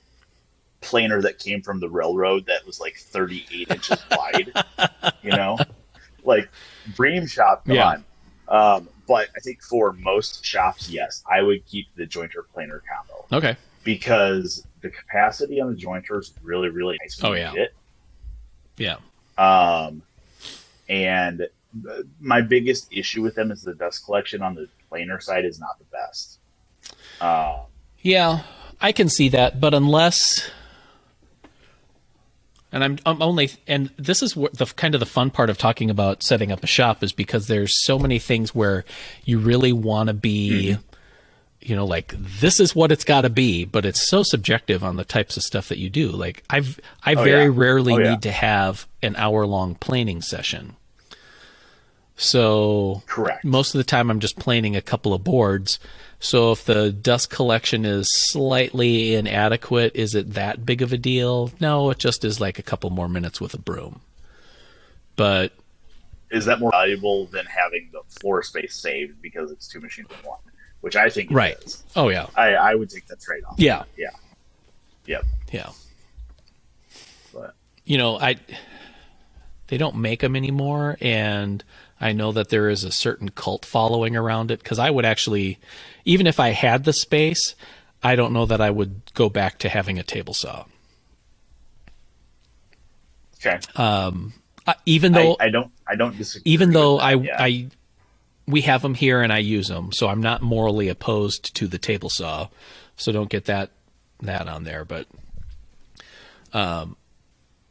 [0.81, 4.51] planer that came from the railroad that was like 38 inches wide.
[5.21, 5.57] You know,
[6.23, 6.49] like
[6.95, 7.87] dream shop, come yeah.
[7.87, 8.05] on.
[8.47, 13.25] Um, but I think for most shops, yes, I would keep the jointer planer combo.
[13.31, 13.57] Okay.
[13.83, 17.19] because the capacity on the jointer is really really nice.
[17.23, 17.53] Oh yeah,
[18.77, 18.97] yeah.
[19.37, 20.01] Um,
[20.87, 21.47] and
[22.19, 25.77] my biggest issue with them is the dust collection on the planer side is not
[25.77, 26.39] the best.
[27.21, 27.59] Uh,
[28.01, 28.41] yeah,
[28.81, 30.49] I can see that, but unless
[32.71, 35.57] and I'm, I'm only and this is what the kind of the fun part of
[35.57, 38.85] talking about setting up a shop is because there's so many things where
[39.25, 40.81] you really want to be mm-hmm.
[41.61, 44.97] you know like this is what it's got to be but it's so subjective on
[44.97, 47.51] the types of stuff that you do like I've I oh, very yeah.
[47.53, 48.11] rarely oh, yeah.
[48.11, 50.75] need to have an hour long planing session
[52.15, 55.79] so correct most of the time I'm just planing a couple of boards
[56.19, 61.51] so if the dust collection is slightly inadequate, is it that big of a deal?
[61.61, 64.01] No, it just is like a couple more minutes with a broom.
[65.15, 65.53] But
[66.29, 70.29] is that more valuable than having the floor space saved because it's two machines in
[70.29, 70.39] one?
[70.81, 71.57] Which I think right.
[71.63, 71.83] Is.
[71.95, 72.27] Oh yeah.
[72.35, 73.55] I, I would take that trade off.
[73.57, 73.83] Yeah.
[73.97, 74.09] Yeah.
[75.05, 75.25] Yep.
[75.51, 75.69] Yeah.
[77.33, 77.55] But
[77.85, 78.35] you know, I
[79.67, 81.63] they don't make them anymore and
[82.01, 85.59] I know that there is a certain cult following around it because I would actually
[86.05, 87.53] even if I had the space,
[88.01, 90.65] I don't know that I would go back to having a table saw.
[93.35, 93.59] Okay.
[93.75, 94.33] Um,
[94.87, 96.51] even though I, I, don't, I don't disagree.
[96.51, 97.35] Even though I, yeah.
[97.39, 97.67] I,
[98.47, 101.77] we have them here and I use them, so I'm not morally opposed to the
[101.77, 102.47] table saw.
[102.95, 103.69] So don't get that
[104.21, 105.05] that on there, but
[106.51, 106.97] um,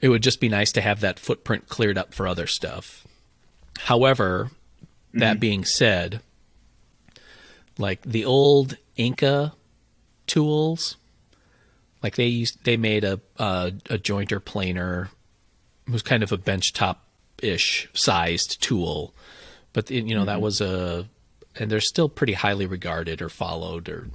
[0.01, 3.08] it would just be nice to have that footprint cleared up for other stuff.
[3.85, 5.21] However, mm-hmm.
[5.21, 6.21] that being said,
[7.79, 9.55] like the old Inca
[10.29, 10.97] tools.
[12.03, 15.11] Like they used, they made a a, a jointer planer,
[15.87, 16.97] it was kind of a benchtop
[17.43, 19.13] ish sized tool,
[19.73, 20.27] but you know mm-hmm.
[20.27, 21.09] that was a,
[21.59, 24.09] and they're still pretty highly regarded or followed or,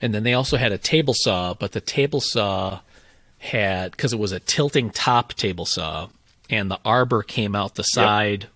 [0.00, 2.80] and then they also had a table saw, but the table saw
[3.38, 6.08] had because it was a tilting top table saw,
[6.48, 8.50] and the arbor came out the side, yep.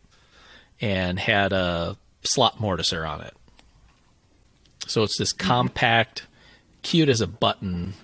[0.80, 3.34] And had a slot mortiser on it.
[4.86, 6.26] So it's this compact,
[6.82, 7.94] cute as a button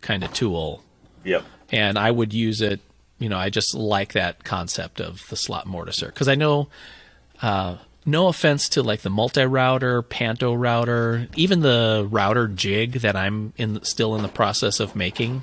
[0.00, 0.82] kind of tool.
[1.24, 1.44] Yep.
[1.70, 2.80] And I would use it.
[3.18, 6.68] You know, I just like that concept of the slot mortiser because I know.
[7.40, 13.14] Uh, no offense to like the multi router, Panto router, even the router jig that
[13.14, 15.42] I'm in still in the process of making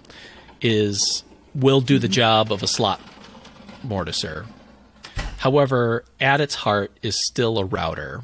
[0.62, 1.24] is
[1.56, 3.00] will do the job of a slot
[3.86, 4.46] mortiser.
[5.40, 8.24] However, at its heart is still a router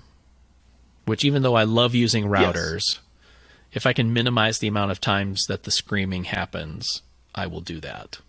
[1.06, 3.00] which even though I love using routers, yes.
[3.72, 7.02] if I can minimize the amount of times that the screaming happens,
[7.34, 8.20] I will do that.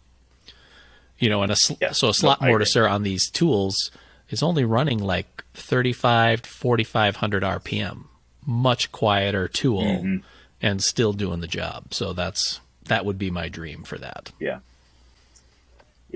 [1.19, 1.99] You know, and a sl- yes.
[1.99, 3.91] so a slot no, mortiser on these tools
[4.29, 8.05] is only running like 35 to 4500 RPM,
[8.45, 10.17] much quieter tool mm-hmm.
[10.61, 11.95] and still doing the job.
[11.95, 14.31] So that's that would be my dream for that.
[14.39, 14.59] Yeah.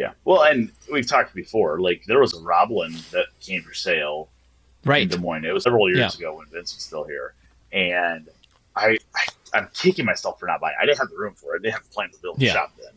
[0.00, 0.12] Yeah.
[0.24, 4.30] Well, and we've talked before, like there was a Robland that came for sale
[4.86, 5.02] right.
[5.02, 5.44] in Des Moines.
[5.44, 6.28] It was several years yeah.
[6.28, 7.34] ago when Vince was still here,
[7.70, 8.26] and
[8.74, 8.96] I,
[9.52, 10.74] I am kicking myself for not buying.
[10.80, 11.58] I didn't have the room for it.
[11.58, 12.52] I didn't have the plan to build a yeah.
[12.54, 12.94] shop then.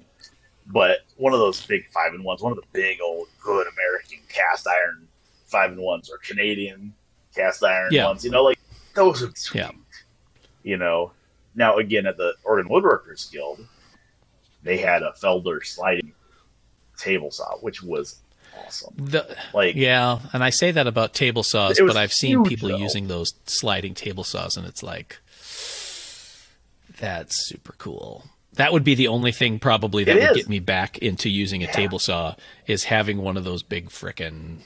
[0.68, 4.20] But one of those big five and ones, one of the big old good American
[4.30, 5.06] cast iron
[5.48, 6.94] five and ones or Canadian
[7.36, 8.06] cast iron yeah.
[8.06, 8.60] ones, you know, like
[8.96, 9.60] those are sweet.
[9.60, 9.72] Yeah.
[10.64, 11.12] You know,
[11.54, 13.68] now again at the Oregon Woodworkers Guild,
[14.64, 16.14] they had a Felder sliding
[16.98, 18.20] table saw, which was
[18.58, 18.94] awesome.
[18.98, 22.78] The, like yeah, and I say that about table saws, but I've seen people though.
[22.78, 25.20] using those sliding table saws, and it's like
[27.00, 28.26] that's super cool.
[28.54, 30.38] That would be the only thing probably that it would is.
[30.38, 31.72] get me back into using a yeah.
[31.72, 32.36] table saw
[32.68, 34.60] is having one of those big frickin'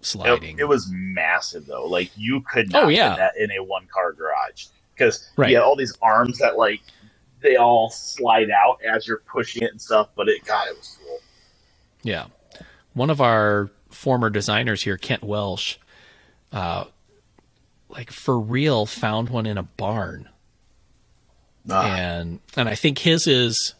[0.00, 0.58] sliding.
[0.58, 1.86] It, it, was massive though.
[1.86, 3.16] Like you could oh, not oh, yeah.
[3.16, 5.50] that in a one car garage because right.
[5.50, 6.80] you had all these arms that like
[7.40, 10.10] they all slide out as you're pushing it and stuff.
[10.14, 11.18] But it, God, it was cool.
[12.02, 12.26] Yeah
[12.94, 15.76] one of our former designers here, Kent Welsh,
[16.52, 16.84] uh,
[17.88, 20.28] like for real, found one in a barn,
[21.70, 21.86] ah.
[21.86, 23.74] and and I think his is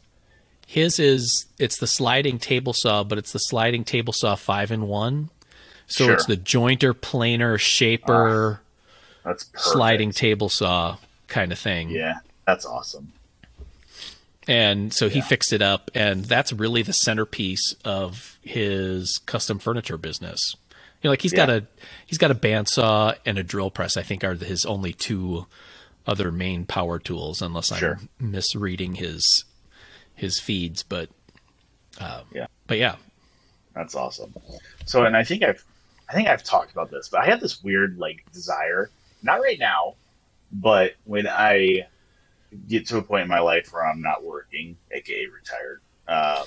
[0.67, 4.87] his is it's the sliding table saw, but it's the sliding table saw five in
[4.87, 5.31] one.
[5.87, 6.15] So sure.
[6.15, 8.61] it's the jointer, planer, shaper,
[9.25, 10.97] ah, that's sliding table saw
[11.29, 11.91] kind of thing.
[11.91, 12.15] Yeah,
[12.47, 13.13] that's awesome
[14.49, 15.25] and so he yeah.
[15.25, 20.55] fixed it up and that's really the centerpiece of his custom furniture business.
[21.03, 21.47] You know like he's yeah.
[21.47, 21.67] got a
[22.07, 25.47] he's got a bandsaw and a drill press i think are his only two
[26.07, 29.45] other main power tools unless i'm misreading his
[30.15, 31.09] his feeds but
[32.01, 32.47] um, yeah.
[32.67, 32.97] but yeah.
[33.75, 34.35] That's awesome.
[34.87, 35.65] So and i think i've
[36.09, 38.91] i think i've talked about this but i have this weird like desire
[39.23, 39.95] not right now
[40.53, 41.87] but when i
[42.69, 46.45] get to a point in my life where I'm not working, aka retired, um,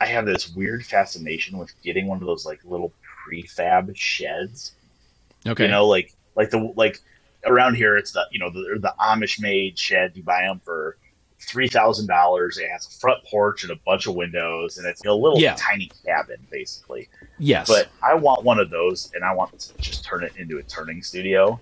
[0.00, 2.92] I have this weird fascination with getting one of those like little
[3.26, 4.72] prefab sheds.
[5.46, 5.64] Okay.
[5.64, 6.98] You know, like like the like
[7.44, 10.12] around here, it's the you know the the Amish made shed.
[10.16, 10.96] You buy them for
[11.40, 12.58] three thousand dollars.
[12.58, 15.56] It has a front porch and a bunch of windows, and it's a little Yeah.
[15.58, 17.08] tiny cabin basically.
[17.38, 17.68] yes.
[17.68, 20.62] But I want one of those, and I want to just turn it into a
[20.64, 21.60] turning studio.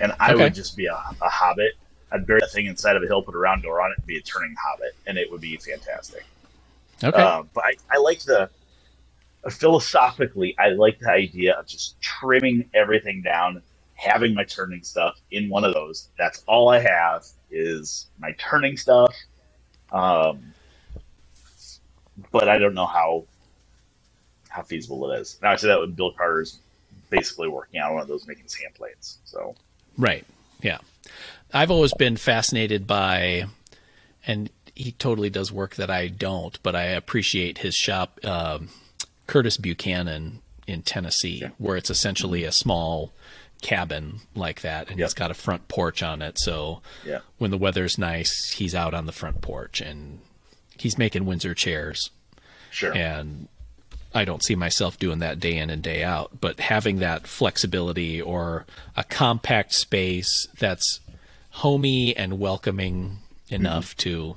[0.00, 0.44] And I Okay.
[0.44, 1.72] would just be a, a hobbit.
[2.12, 4.06] I'd bury that thing inside of a hill, put a round door on it, and
[4.06, 6.24] be a turning hobbit, and it would be fantastic.
[7.02, 7.22] okay.
[7.22, 8.50] Uh, but I, I like the
[9.48, 13.62] philosophically, I like the idea of just trimming everything down,
[13.94, 16.08] having my turning stuff in one of those.
[16.18, 19.14] That's all I have is my turning stuff.
[19.92, 20.52] Um,
[22.30, 23.24] but I don't know how
[24.48, 25.38] how feasible it is.
[25.42, 26.58] Now I say that with Bill Carter's
[27.08, 29.18] basically working on one of those making sand plates.
[29.24, 29.54] So
[29.96, 30.24] Right.
[30.62, 30.78] Yeah.
[31.52, 33.46] I've always been fascinated by,
[34.26, 38.68] and he totally does work that I don't, but I appreciate his shop, um
[39.26, 43.12] Curtis Buchanan in Tennessee, where it's essentially a small
[43.62, 45.04] cabin like that, and Yep.
[45.04, 46.38] it's got a front porch on it.
[46.38, 50.18] So yeah, when the weather's nice, he's out on the front porch and
[50.78, 52.10] he's making Windsor chairs.
[52.72, 52.92] sure.
[52.96, 53.48] and
[54.14, 56.40] I don't see myself doing that day in and day out.
[56.40, 58.64] But having that flexibility or
[58.96, 60.98] a compact space that's
[61.50, 64.36] homey and welcoming enough to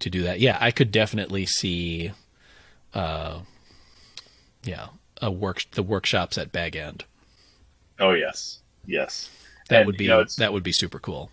[0.00, 2.12] to do that, yeah, I could definitely see,
[2.92, 3.40] uh,
[4.64, 4.88] yeah,
[5.22, 7.04] a work the workshops at Bag End.
[7.98, 9.30] Oh yes, yes.
[9.68, 11.30] That And, would be you know, that would be super cool.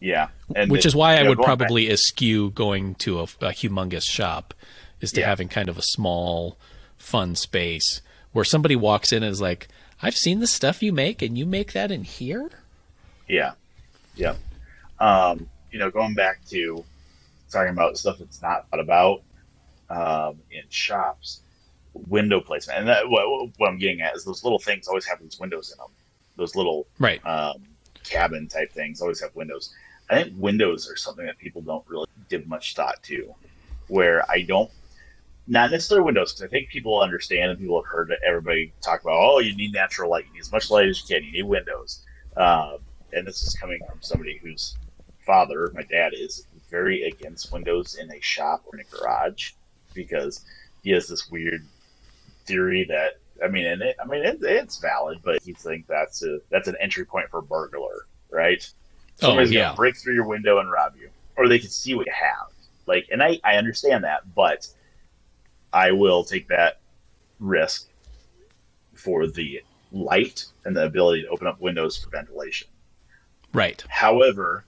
[0.00, 3.18] yeah, and Which it- is why I know, would going back- probably eschew going to
[3.20, 4.54] a, a humongous shop,
[5.00, 5.26] is to Yeah.
[5.26, 6.56] having kind of a small,
[6.96, 8.00] fun space
[8.32, 9.68] where somebody walks in and is like,
[10.00, 12.50] "I've seen the stuff you make, and you make that in here."
[13.28, 13.52] Yeah,
[14.18, 14.34] yeah.
[15.00, 16.84] Um, you know, going back to
[17.50, 19.22] talking about stuff that's not thought about
[19.88, 21.40] um, in shops,
[21.94, 25.20] window placement, and that, what, what I'm getting at is those little things always have
[25.20, 25.88] these windows in them.
[26.36, 27.24] Those little Right.
[27.26, 27.62] um,
[28.04, 29.74] cabin type things always have windows.
[30.10, 33.34] I think windows are something that people don't really give much thought to.
[33.88, 34.70] Where I don't,
[35.46, 39.16] not necessarily windows, because I think people understand and people have heard everybody talk about,
[39.18, 41.44] oh, you need natural light, you need as much light as you can, you need
[41.44, 42.04] windows.
[42.36, 42.78] Um,
[43.12, 44.76] and this is coming from somebody whose
[45.24, 49.52] father, my dad, is very against windows in a shop or in a garage
[49.94, 50.44] because
[50.82, 51.64] he has this weird
[52.46, 56.22] theory that I mean, and it, I mean, it, it's valid, but he thinks that's
[56.24, 58.68] a that's an entry point for a burglar, right?
[59.22, 59.64] Oh, Somebody's yeah.
[59.64, 62.48] gonna break through your window and rob you, or they can see what you have.
[62.86, 64.66] Like, and I I understand that, but
[65.72, 66.80] I will take that
[67.38, 67.88] risk
[68.94, 72.68] for the light and the ability to open up windows for ventilation.
[73.52, 73.82] Right.
[73.88, 74.64] However,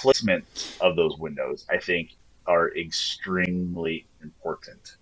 [0.00, 2.16] placement of those windows, I think,
[2.46, 4.96] are extremely important.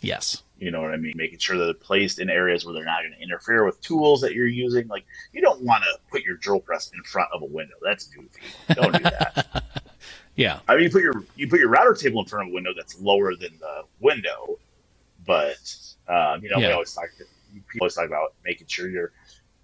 [0.00, 0.42] Yes.
[0.58, 1.14] You know what I mean?
[1.16, 4.20] Making sure that they're placed in areas where they're not going to interfere with tools
[4.22, 4.88] that you're using.
[4.88, 7.74] Like, you don't want to put your drill press in front of a window.
[7.82, 8.40] That's goofy.
[8.74, 9.64] Don't do that.
[10.36, 10.60] Yeah.
[10.68, 12.72] I mean, you put your you put your router table in front of a window
[12.76, 14.58] that's lower than the window,
[15.26, 15.74] but
[16.08, 19.12] um, you know we always talk to, people always talk about making sure your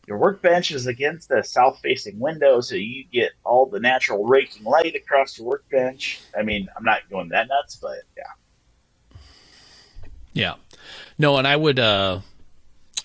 [0.06, 4.64] your workbench is against the south facing window so you get all the natural raking
[4.64, 6.20] light across your workbench.
[6.36, 9.18] I mean, I'm not going that nuts, but yeah,
[10.32, 10.54] Yeah.
[11.18, 12.20] No, and I would uh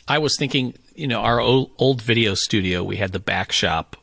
[0.08, 3.98] I was thinking, you know, our old, old video studio, we had the back shop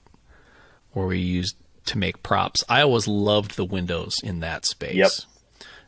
[0.92, 2.62] where we used to make props.
[2.68, 4.95] I always loved the windows in that space.
[4.95, 5.11] Yep.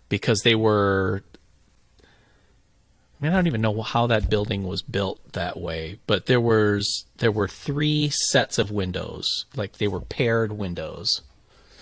[0.09, 1.23] Because they were
[3.19, 6.41] I mean, I don't even know how that building was built that way, but there
[6.41, 11.23] was there were three sets of windows, like they were paired windows,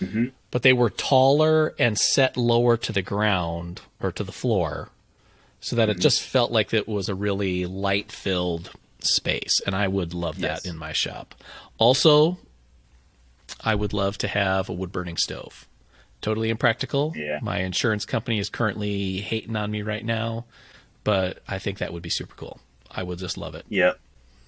[0.00, 0.26] mm-hmm.
[0.52, 4.90] but they were taller and set lower to the ground or to the floor,
[5.60, 6.02] so that it mm-hmm.
[6.02, 8.70] just felt like it was a really light filled
[9.00, 10.66] space, and I would love that Yes.
[10.66, 11.34] in my shop.
[11.78, 12.38] Also,
[13.60, 15.66] I would love to have a wood burning stove.
[16.20, 17.12] Totally impractical.
[17.16, 17.40] Yeah.
[17.42, 20.46] My insurance company is currently hating on me right now,
[21.04, 22.60] but I think that would be super cool.
[22.90, 23.64] I would just love it.
[23.68, 23.92] yeah.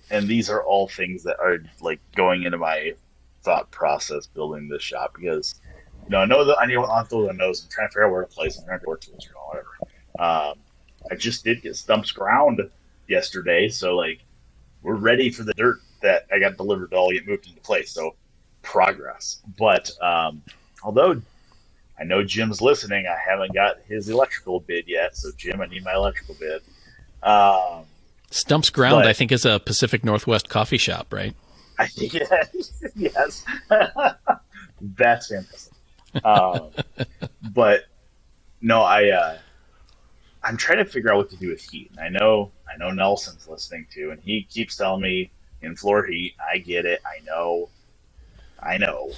[0.09, 2.95] And these are all things that are like going into my
[3.43, 5.57] thought process building this shop because
[6.05, 7.65] you know I know that I need on the nose.
[7.65, 8.57] I'm trying to figure out where to place.
[8.59, 9.69] I'm trying to tools or whatever.
[10.21, 10.59] Um,
[11.11, 12.61] I just did get stumps ground
[13.09, 14.21] yesterday, so like
[14.83, 17.91] we're ready for the dirt that I got delivered to all get moved into place.
[17.91, 18.15] So
[18.63, 19.43] progress.
[19.59, 20.43] But um,
[20.85, 21.21] although
[21.99, 25.17] I know Jim's listening, I haven't got his electrical bid yet.
[25.17, 26.63] So Jim, I need my electrical bid.
[27.23, 27.85] Um,
[28.31, 31.35] Stumps Ground, But- I think, is a Pacific Northwest coffee shop, right?
[31.79, 32.29] I think it
[32.97, 33.45] yes.
[34.81, 35.73] That's fantastic.
[36.25, 36.71] Um,
[37.53, 37.85] but
[38.63, 39.39] no, I uh,
[40.43, 41.91] I'm trying to figure out what to do with heat.
[41.97, 45.31] And I know I know Nelson's listening too, and he keeps telling me
[45.63, 46.35] in floor heat.
[46.41, 47.03] I get it.
[47.05, 47.69] I know.
[48.63, 49.11] I know.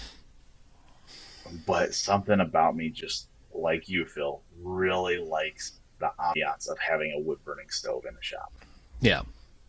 [1.67, 7.21] But something about me, just like you, Phil, really likes the ambiance of having a
[7.21, 8.53] wood burning stove in the shop.
[9.01, 9.23] Yeah.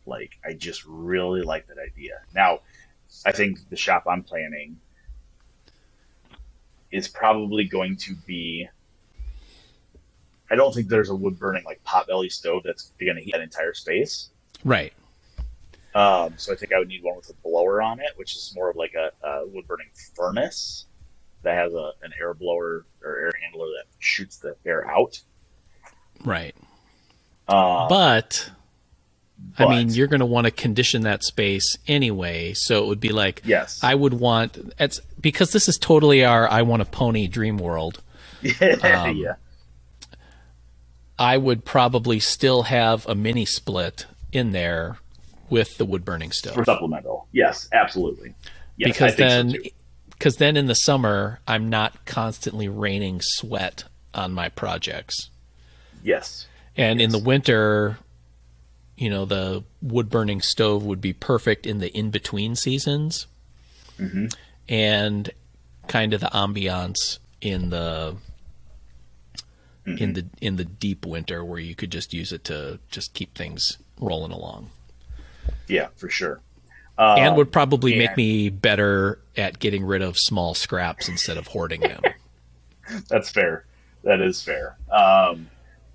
[0.05, 2.21] Like I just really like that idea.
[2.33, 2.59] Now,
[3.25, 4.79] I think the shop I'm planning
[6.91, 8.67] is probably going to be.
[10.51, 13.31] I don't think there's a wood burning like pot belly stove that's going to heat
[13.33, 14.29] that entire space.
[14.63, 14.93] Right.
[15.93, 18.51] Um, so I think I would need one with a blower on it, which is
[18.55, 20.85] more of like a, a wood burning furnace
[21.43, 25.21] that has a, an air blower or air handler that shoots the air out.
[26.23, 26.55] Right.
[27.47, 28.51] Um, but,
[29.57, 32.53] I mean, you're going to want to condition that space anyway.
[32.53, 36.47] So it would be like, yes, I would want it's because this is totally our
[36.49, 38.01] I want a pony dream world.
[38.41, 39.33] yeah, um, yeah,
[41.17, 44.97] I would probably still have a mini split in there
[45.49, 46.53] with the wood burning stove.
[46.53, 47.27] for supplemental.
[47.31, 48.35] Yes, absolutely.
[48.77, 49.69] Yes, because I think so, then too.
[50.19, 55.29] Because then in the summer I'm not constantly raining sweat on my projects.
[56.03, 56.45] yes,
[56.77, 57.97] And in the winter,
[58.97, 63.25] you know, the wood burning stove would be perfect in the in between seasons.
[63.97, 64.27] hmm
[64.67, 65.31] and
[65.87, 68.15] kind of the ambiance in the
[69.87, 73.33] in the in the deep winter where you could just use it to just keep
[73.35, 74.69] things rolling along.
[75.67, 76.39] yeah, for sure.
[76.99, 81.47] Um, and would probably make me better at getting rid of small scraps instead of
[81.47, 82.01] hoarding them.
[83.07, 83.65] That's fair.
[84.03, 84.75] That is fair.
[84.91, 85.49] Um,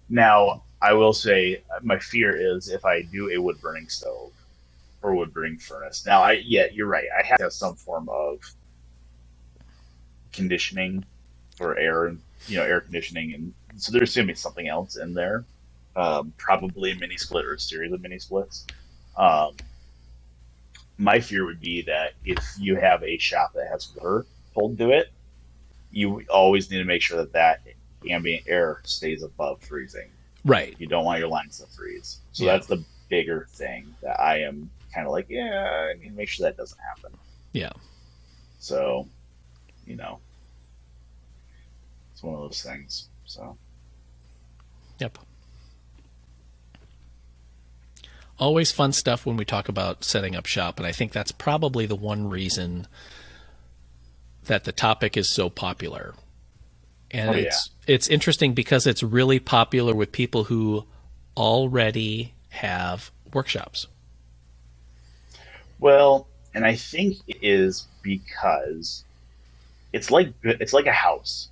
[0.09, 4.33] now, I will say my fear is if I do a wood burning stove
[5.03, 6.07] or wood burning furnace.
[6.07, 7.07] Now, I yeah, you're right.
[7.17, 8.39] I have to have some form of
[10.33, 11.05] conditioning
[11.57, 14.97] for air and you know air conditioning, and so there's going to be something else
[14.97, 15.45] in there.
[15.97, 18.67] Um, probably a mini split or a series of mini splits.
[19.19, 19.55] Um,
[20.99, 24.91] my fear would be that if you have a shop that has water pulled to
[24.91, 25.13] it,
[25.91, 27.63] you always need to make sure that that
[28.09, 30.11] ambient air stays above freezing.
[30.45, 30.75] right.
[30.79, 32.21] You don't want your lines to freeze.
[32.33, 32.53] So Yeah.
[32.53, 36.29] that's the bigger thing that I am kind of like, yeah, I need to make
[36.29, 37.19] sure that doesn't happen.
[37.53, 37.73] Yeah.
[38.59, 39.09] So,
[39.87, 40.21] you know,
[42.13, 43.09] it's one of those things.
[43.25, 43.57] So,
[45.01, 45.19] Yep.
[48.39, 51.87] Always fun stuff when we talk about setting up shop, and I think that's probably
[51.87, 52.87] the one reason
[54.47, 56.15] that the topic is so popular.
[57.11, 57.47] And Oh, yeah.
[57.47, 60.85] it's it's interesting because it's really popular with people who
[61.37, 63.87] already have workshops.
[65.79, 69.05] well, and I think it is because
[69.93, 71.49] it's like it's like a house.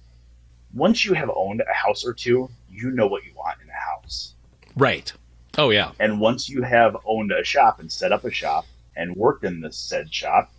[0.74, 3.72] Once you have owned a house or two, you know what you want in a
[3.72, 4.34] house.
[4.76, 5.12] Right.
[5.58, 5.92] Oh yeah.
[6.00, 9.60] And once you have owned a shop and set up a shop and worked in
[9.60, 10.50] the said shop,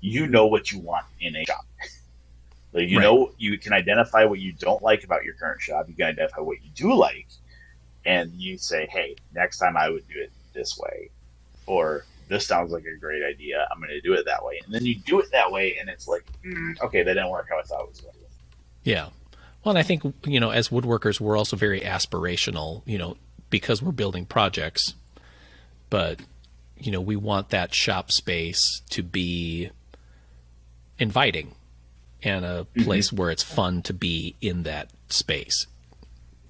[0.00, 1.64] you know what you want in a shop.
[2.72, 3.04] like you Right.
[3.04, 5.88] know you can identify what you don't like about your current shop.
[5.88, 7.28] You can identify what you do like,
[8.04, 11.10] and you say, "Hey, next time I would do it this way,"
[11.66, 13.66] or "This sounds like a great idea.
[13.70, 15.88] I'm going to do it that way." And then you do it that way, and
[15.88, 18.20] it's like, mm, "Okay, that didn't work how I thought it was going to."
[18.82, 19.08] Yeah.
[19.62, 23.18] Well, and I think, you know, as woodworkers, we're also very aspirational, you know,
[23.50, 24.94] because we're building projects.
[25.90, 26.20] But,
[26.78, 29.70] you know, we want that shop space to be
[30.98, 31.54] inviting
[32.22, 32.84] and a mm-hmm.
[32.84, 35.66] place where it's fun to be in that space.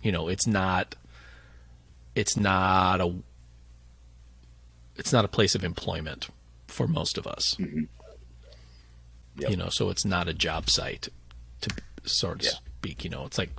[0.03, 0.95] You know, it's not
[2.15, 3.15] it's not a
[4.97, 6.29] it's not a place of employment
[6.67, 7.57] for most of us.
[7.59, 7.85] Mm-hmm.
[9.39, 9.51] Yep.
[9.51, 11.09] You know, so it's not a job site
[11.63, 11.71] to
[12.05, 12.51] sort of Yeah.
[12.79, 13.05] speak.
[13.05, 13.51] You know, it's like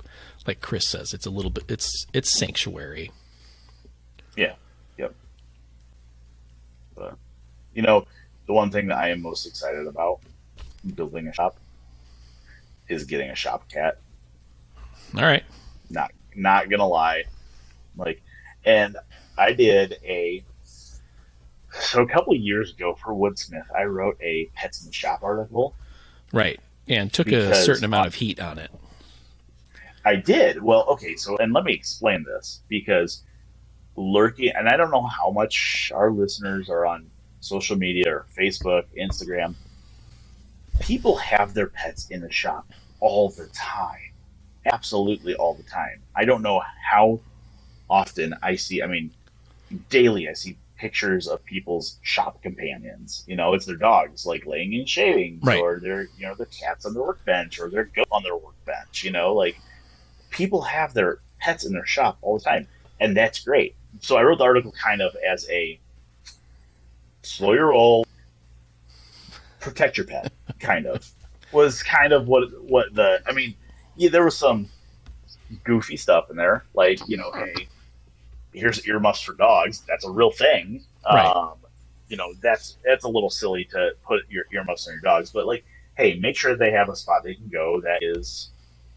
[0.46, 3.10] like Chris says, it's a little bit it's it's sanctuary.
[4.36, 4.54] Yeah.
[4.98, 5.14] Yep.
[6.94, 7.16] But
[7.74, 8.06] you know,
[8.46, 10.20] the one thing that I am most excited about
[10.94, 11.56] building a shop
[12.88, 13.98] is getting a shop cat.
[15.16, 15.44] All right.
[15.90, 17.24] Not not gonna lie.
[17.96, 18.22] Like
[18.64, 18.96] and
[19.36, 20.44] I did a
[21.72, 25.20] so a couple of years ago for Woodsmith, I wrote a Pets in the Shop
[25.22, 25.74] article.
[26.32, 26.60] Right.
[26.88, 28.70] And took a certain amount of heat on it.
[30.04, 30.62] I did.
[30.62, 33.22] Well, okay, so and let me explain this because
[33.96, 38.84] lurking and I don't know how much our listeners are on social media or Facebook,
[38.98, 39.54] Instagram.
[40.80, 42.66] People have their pets in the shop
[43.00, 44.12] all the time.
[44.64, 46.00] Absolutely all the time.
[46.14, 47.20] I don't know how
[47.90, 49.10] often I see I mean
[49.90, 53.22] daily I see pictures of people's shop companions.
[53.28, 55.60] You know, it's their dogs like laying in shavings, right.
[55.60, 59.04] or their you know their cats on their workbench, or their goat on their workbench.
[59.04, 59.56] You know, like
[60.30, 62.66] people have their pets in their shop all the time,
[62.98, 63.76] and that's great.
[64.02, 65.78] So I wrote the article kind of as a
[67.22, 68.04] slow your roll,
[69.60, 71.08] protect your pet, kind of
[71.52, 73.54] was kind of what what the I mean,
[73.96, 74.68] yeah, there was some
[75.64, 77.68] goofy stuff in there, like you know, hey,
[78.52, 79.82] here's earmuffs for dogs.
[79.86, 80.82] That's a real thing.
[81.06, 81.24] Right.
[81.24, 81.54] Um,
[82.08, 85.46] you know, that's that's a little silly to put your earmuffs on your dogs, but
[85.46, 85.64] like,
[85.96, 88.50] hey, make sure they have a spot they can go that is,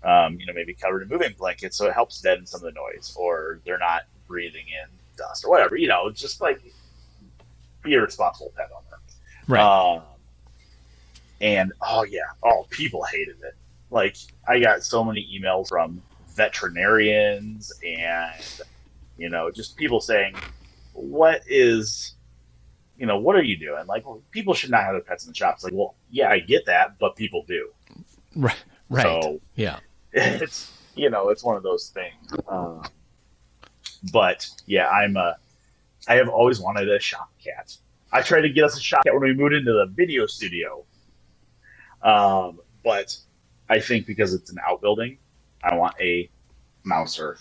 [0.03, 2.79] um, you know, maybe covered in moving blankets, so it helps deaden some of the
[2.79, 5.75] noise, or they're not breathing in dust or whatever.
[5.75, 6.61] You know, just like
[7.83, 8.85] be a responsible pet owner.
[9.47, 9.61] Right.
[9.61, 10.01] Um,
[11.41, 13.55] and oh yeah, oh people hated it.
[13.91, 14.17] Like
[14.47, 18.61] I got so many emails from veterinarians and
[19.17, 20.35] you know just people saying,
[20.93, 22.15] "What is,
[22.97, 25.31] you know, what are you doing?" Like, well, people should not have their pets in
[25.31, 25.63] the shops.
[25.63, 27.69] Like, well, yeah, I get that, but people do.
[28.35, 28.63] Right.
[28.89, 29.03] Right.
[29.03, 29.79] So yeah.
[30.13, 32.33] it's you know it's one of those things.
[32.47, 32.83] Um,
[34.11, 35.37] but yeah, I'm a.
[36.07, 37.75] I have always wanted a shop cat.
[38.11, 40.83] I tried to get us a shop cat when we moved into the video studio.
[42.01, 43.17] Um, but
[43.69, 45.17] I think because it's an outbuilding,
[45.63, 46.29] I want a
[46.83, 47.39] mouser.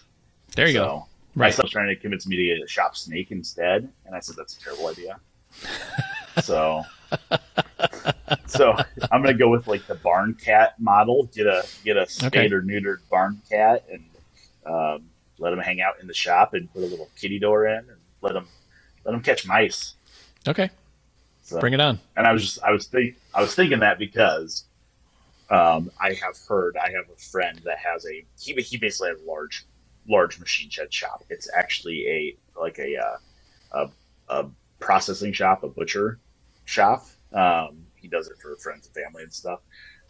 [0.56, 1.06] There you so, go.
[1.34, 1.54] My Right.
[1.54, 4.56] son's trying to convince me to get a shop snake instead, and I said that's
[4.56, 5.20] a terrible idea.
[6.42, 6.82] so,
[8.46, 8.74] so
[9.12, 11.24] I'm gonna go with like the barn cat model.
[11.34, 12.54] Get a get a spayed Okay.
[12.54, 14.04] or neutered barn cat, and
[14.64, 17.78] um, let them hang out in the shop, and put a little kitty door in,
[17.78, 18.46] and let them
[19.04, 19.94] let them catch mice.
[20.46, 20.70] Okay.
[21.42, 21.98] So, Bring it on.
[22.16, 24.64] and I was just I was think I was thinking that because
[25.50, 29.20] um, I have heard I have a friend that has a he he basically has
[29.20, 29.64] a large
[30.08, 31.24] large machine shed shop.
[31.28, 33.16] It's actually a like a uh,
[33.72, 33.90] a,
[34.40, 34.46] a
[34.80, 36.18] processing shop, a butcher
[36.64, 37.06] shop.
[37.32, 39.60] Um, he does it for friends and family and stuff.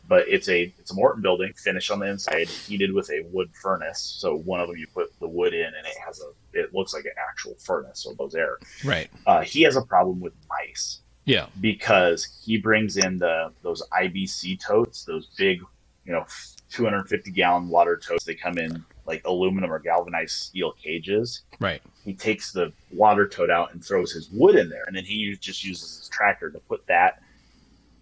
[0.06, 3.50] But it's a it's a Morton building, finished on the inside, heated with a wood
[3.54, 4.00] furnace.
[4.18, 6.92] So one of them you put the wood in, and it has a it looks
[6.92, 8.58] like an actual furnace, so it blows air.
[8.84, 9.08] Right.
[9.26, 11.46] Uh, he has a problem with mice Yeah.
[11.60, 15.60] because he brings in the those IBC totes, those big,
[16.04, 16.26] you know,
[16.70, 18.24] 250 gallon water totes.
[18.24, 21.42] They come in like aluminum or galvanized steel cages.
[21.60, 21.80] Right.
[22.04, 25.34] He takes the water tote out and throws his wood in there, and then he
[25.40, 27.20] just uses his tractor to put that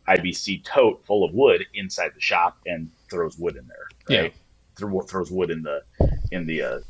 [0.09, 3.87] IBC tote full of wood inside the shop and throws wood in there.
[4.09, 4.29] Yeah.
[4.77, 5.83] Throw, throws wood in the
[6.31, 6.81] in the uh,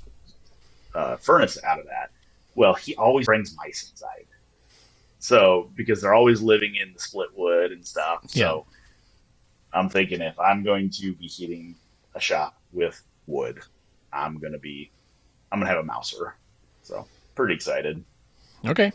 [0.95, 2.11] uh, furnace out of that.
[2.55, 4.27] Well, he always brings mice inside.
[5.19, 8.23] So because they're always living in the split wood and stuff.
[8.29, 8.67] So
[9.73, 11.75] I'm thinking if I'm going to be heating
[12.15, 13.61] a shop with wood,
[14.13, 14.91] I'm gonna be
[15.51, 16.37] I'm gonna have a mouser.
[16.83, 18.03] So pretty excited.
[18.67, 18.93] Okay.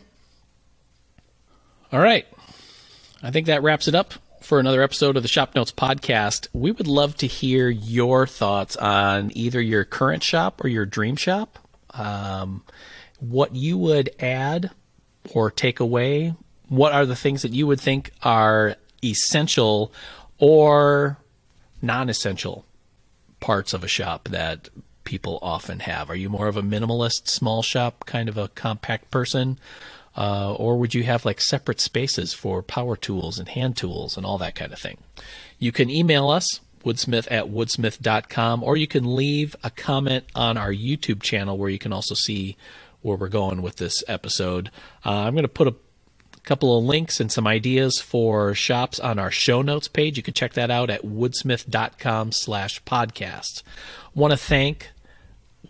[1.92, 2.26] All right.
[3.22, 6.46] I think that wraps it up for another episode of the Shop Notes podcast.
[6.52, 11.16] We would love to hear your thoughts on either your current shop or your dream
[11.16, 11.58] shop.
[11.90, 12.62] Um,
[13.18, 14.70] what you would add
[15.32, 16.34] or take away.
[16.68, 19.92] What are the things that you would think are essential
[20.38, 21.18] or
[21.82, 22.66] non essential
[23.40, 24.68] parts of a shop that
[25.02, 26.08] people often have?
[26.08, 29.58] Are you more of a minimalist, small shop kind of a compact person?
[30.18, 34.26] Uh, or would you have like separate spaces for power tools and hand tools and
[34.26, 34.98] all that kind of thing?
[35.60, 40.72] You can email us, woodsmith at woodsmith.com, or you can leave a comment on our
[40.72, 42.56] YouTube channel where you can also see
[43.00, 44.72] where we're going with this episode.
[45.06, 45.76] Uh, I'm going to put a
[46.42, 50.16] couple of links and some ideas for shops on our show notes page.
[50.16, 53.62] You can check that out at woodsmith.com slash podcast.
[54.14, 54.90] Want to thank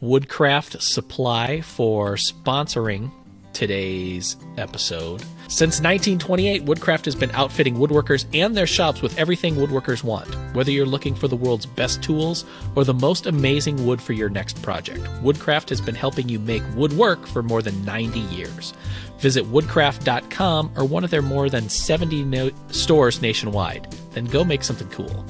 [0.01, 3.11] Woodcraft Supply for sponsoring
[3.53, 5.23] today's episode.
[5.49, 10.29] Since 1928, Woodcraft has been outfitting woodworkers and their shops with everything woodworkers want.
[10.55, 12.45] Whether you're looking for the world's best tools
[12.77, 16.63] or the most amazing wood for your next project, Woodcraft has been helping you make
[16.75, 18.75] woodwork for more than 90 years.
[19.19, 23.91] Visit woodcraft.com or one of their more than 70 no- stores nationwide.
[24.13, 25.25] Then go make something cool.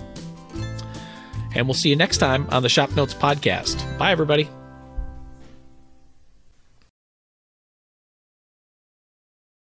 [1.54, 3.98] And we'll see you next time on the Shop Notes podcast.
[3.98, 4.48] Bye, everybody.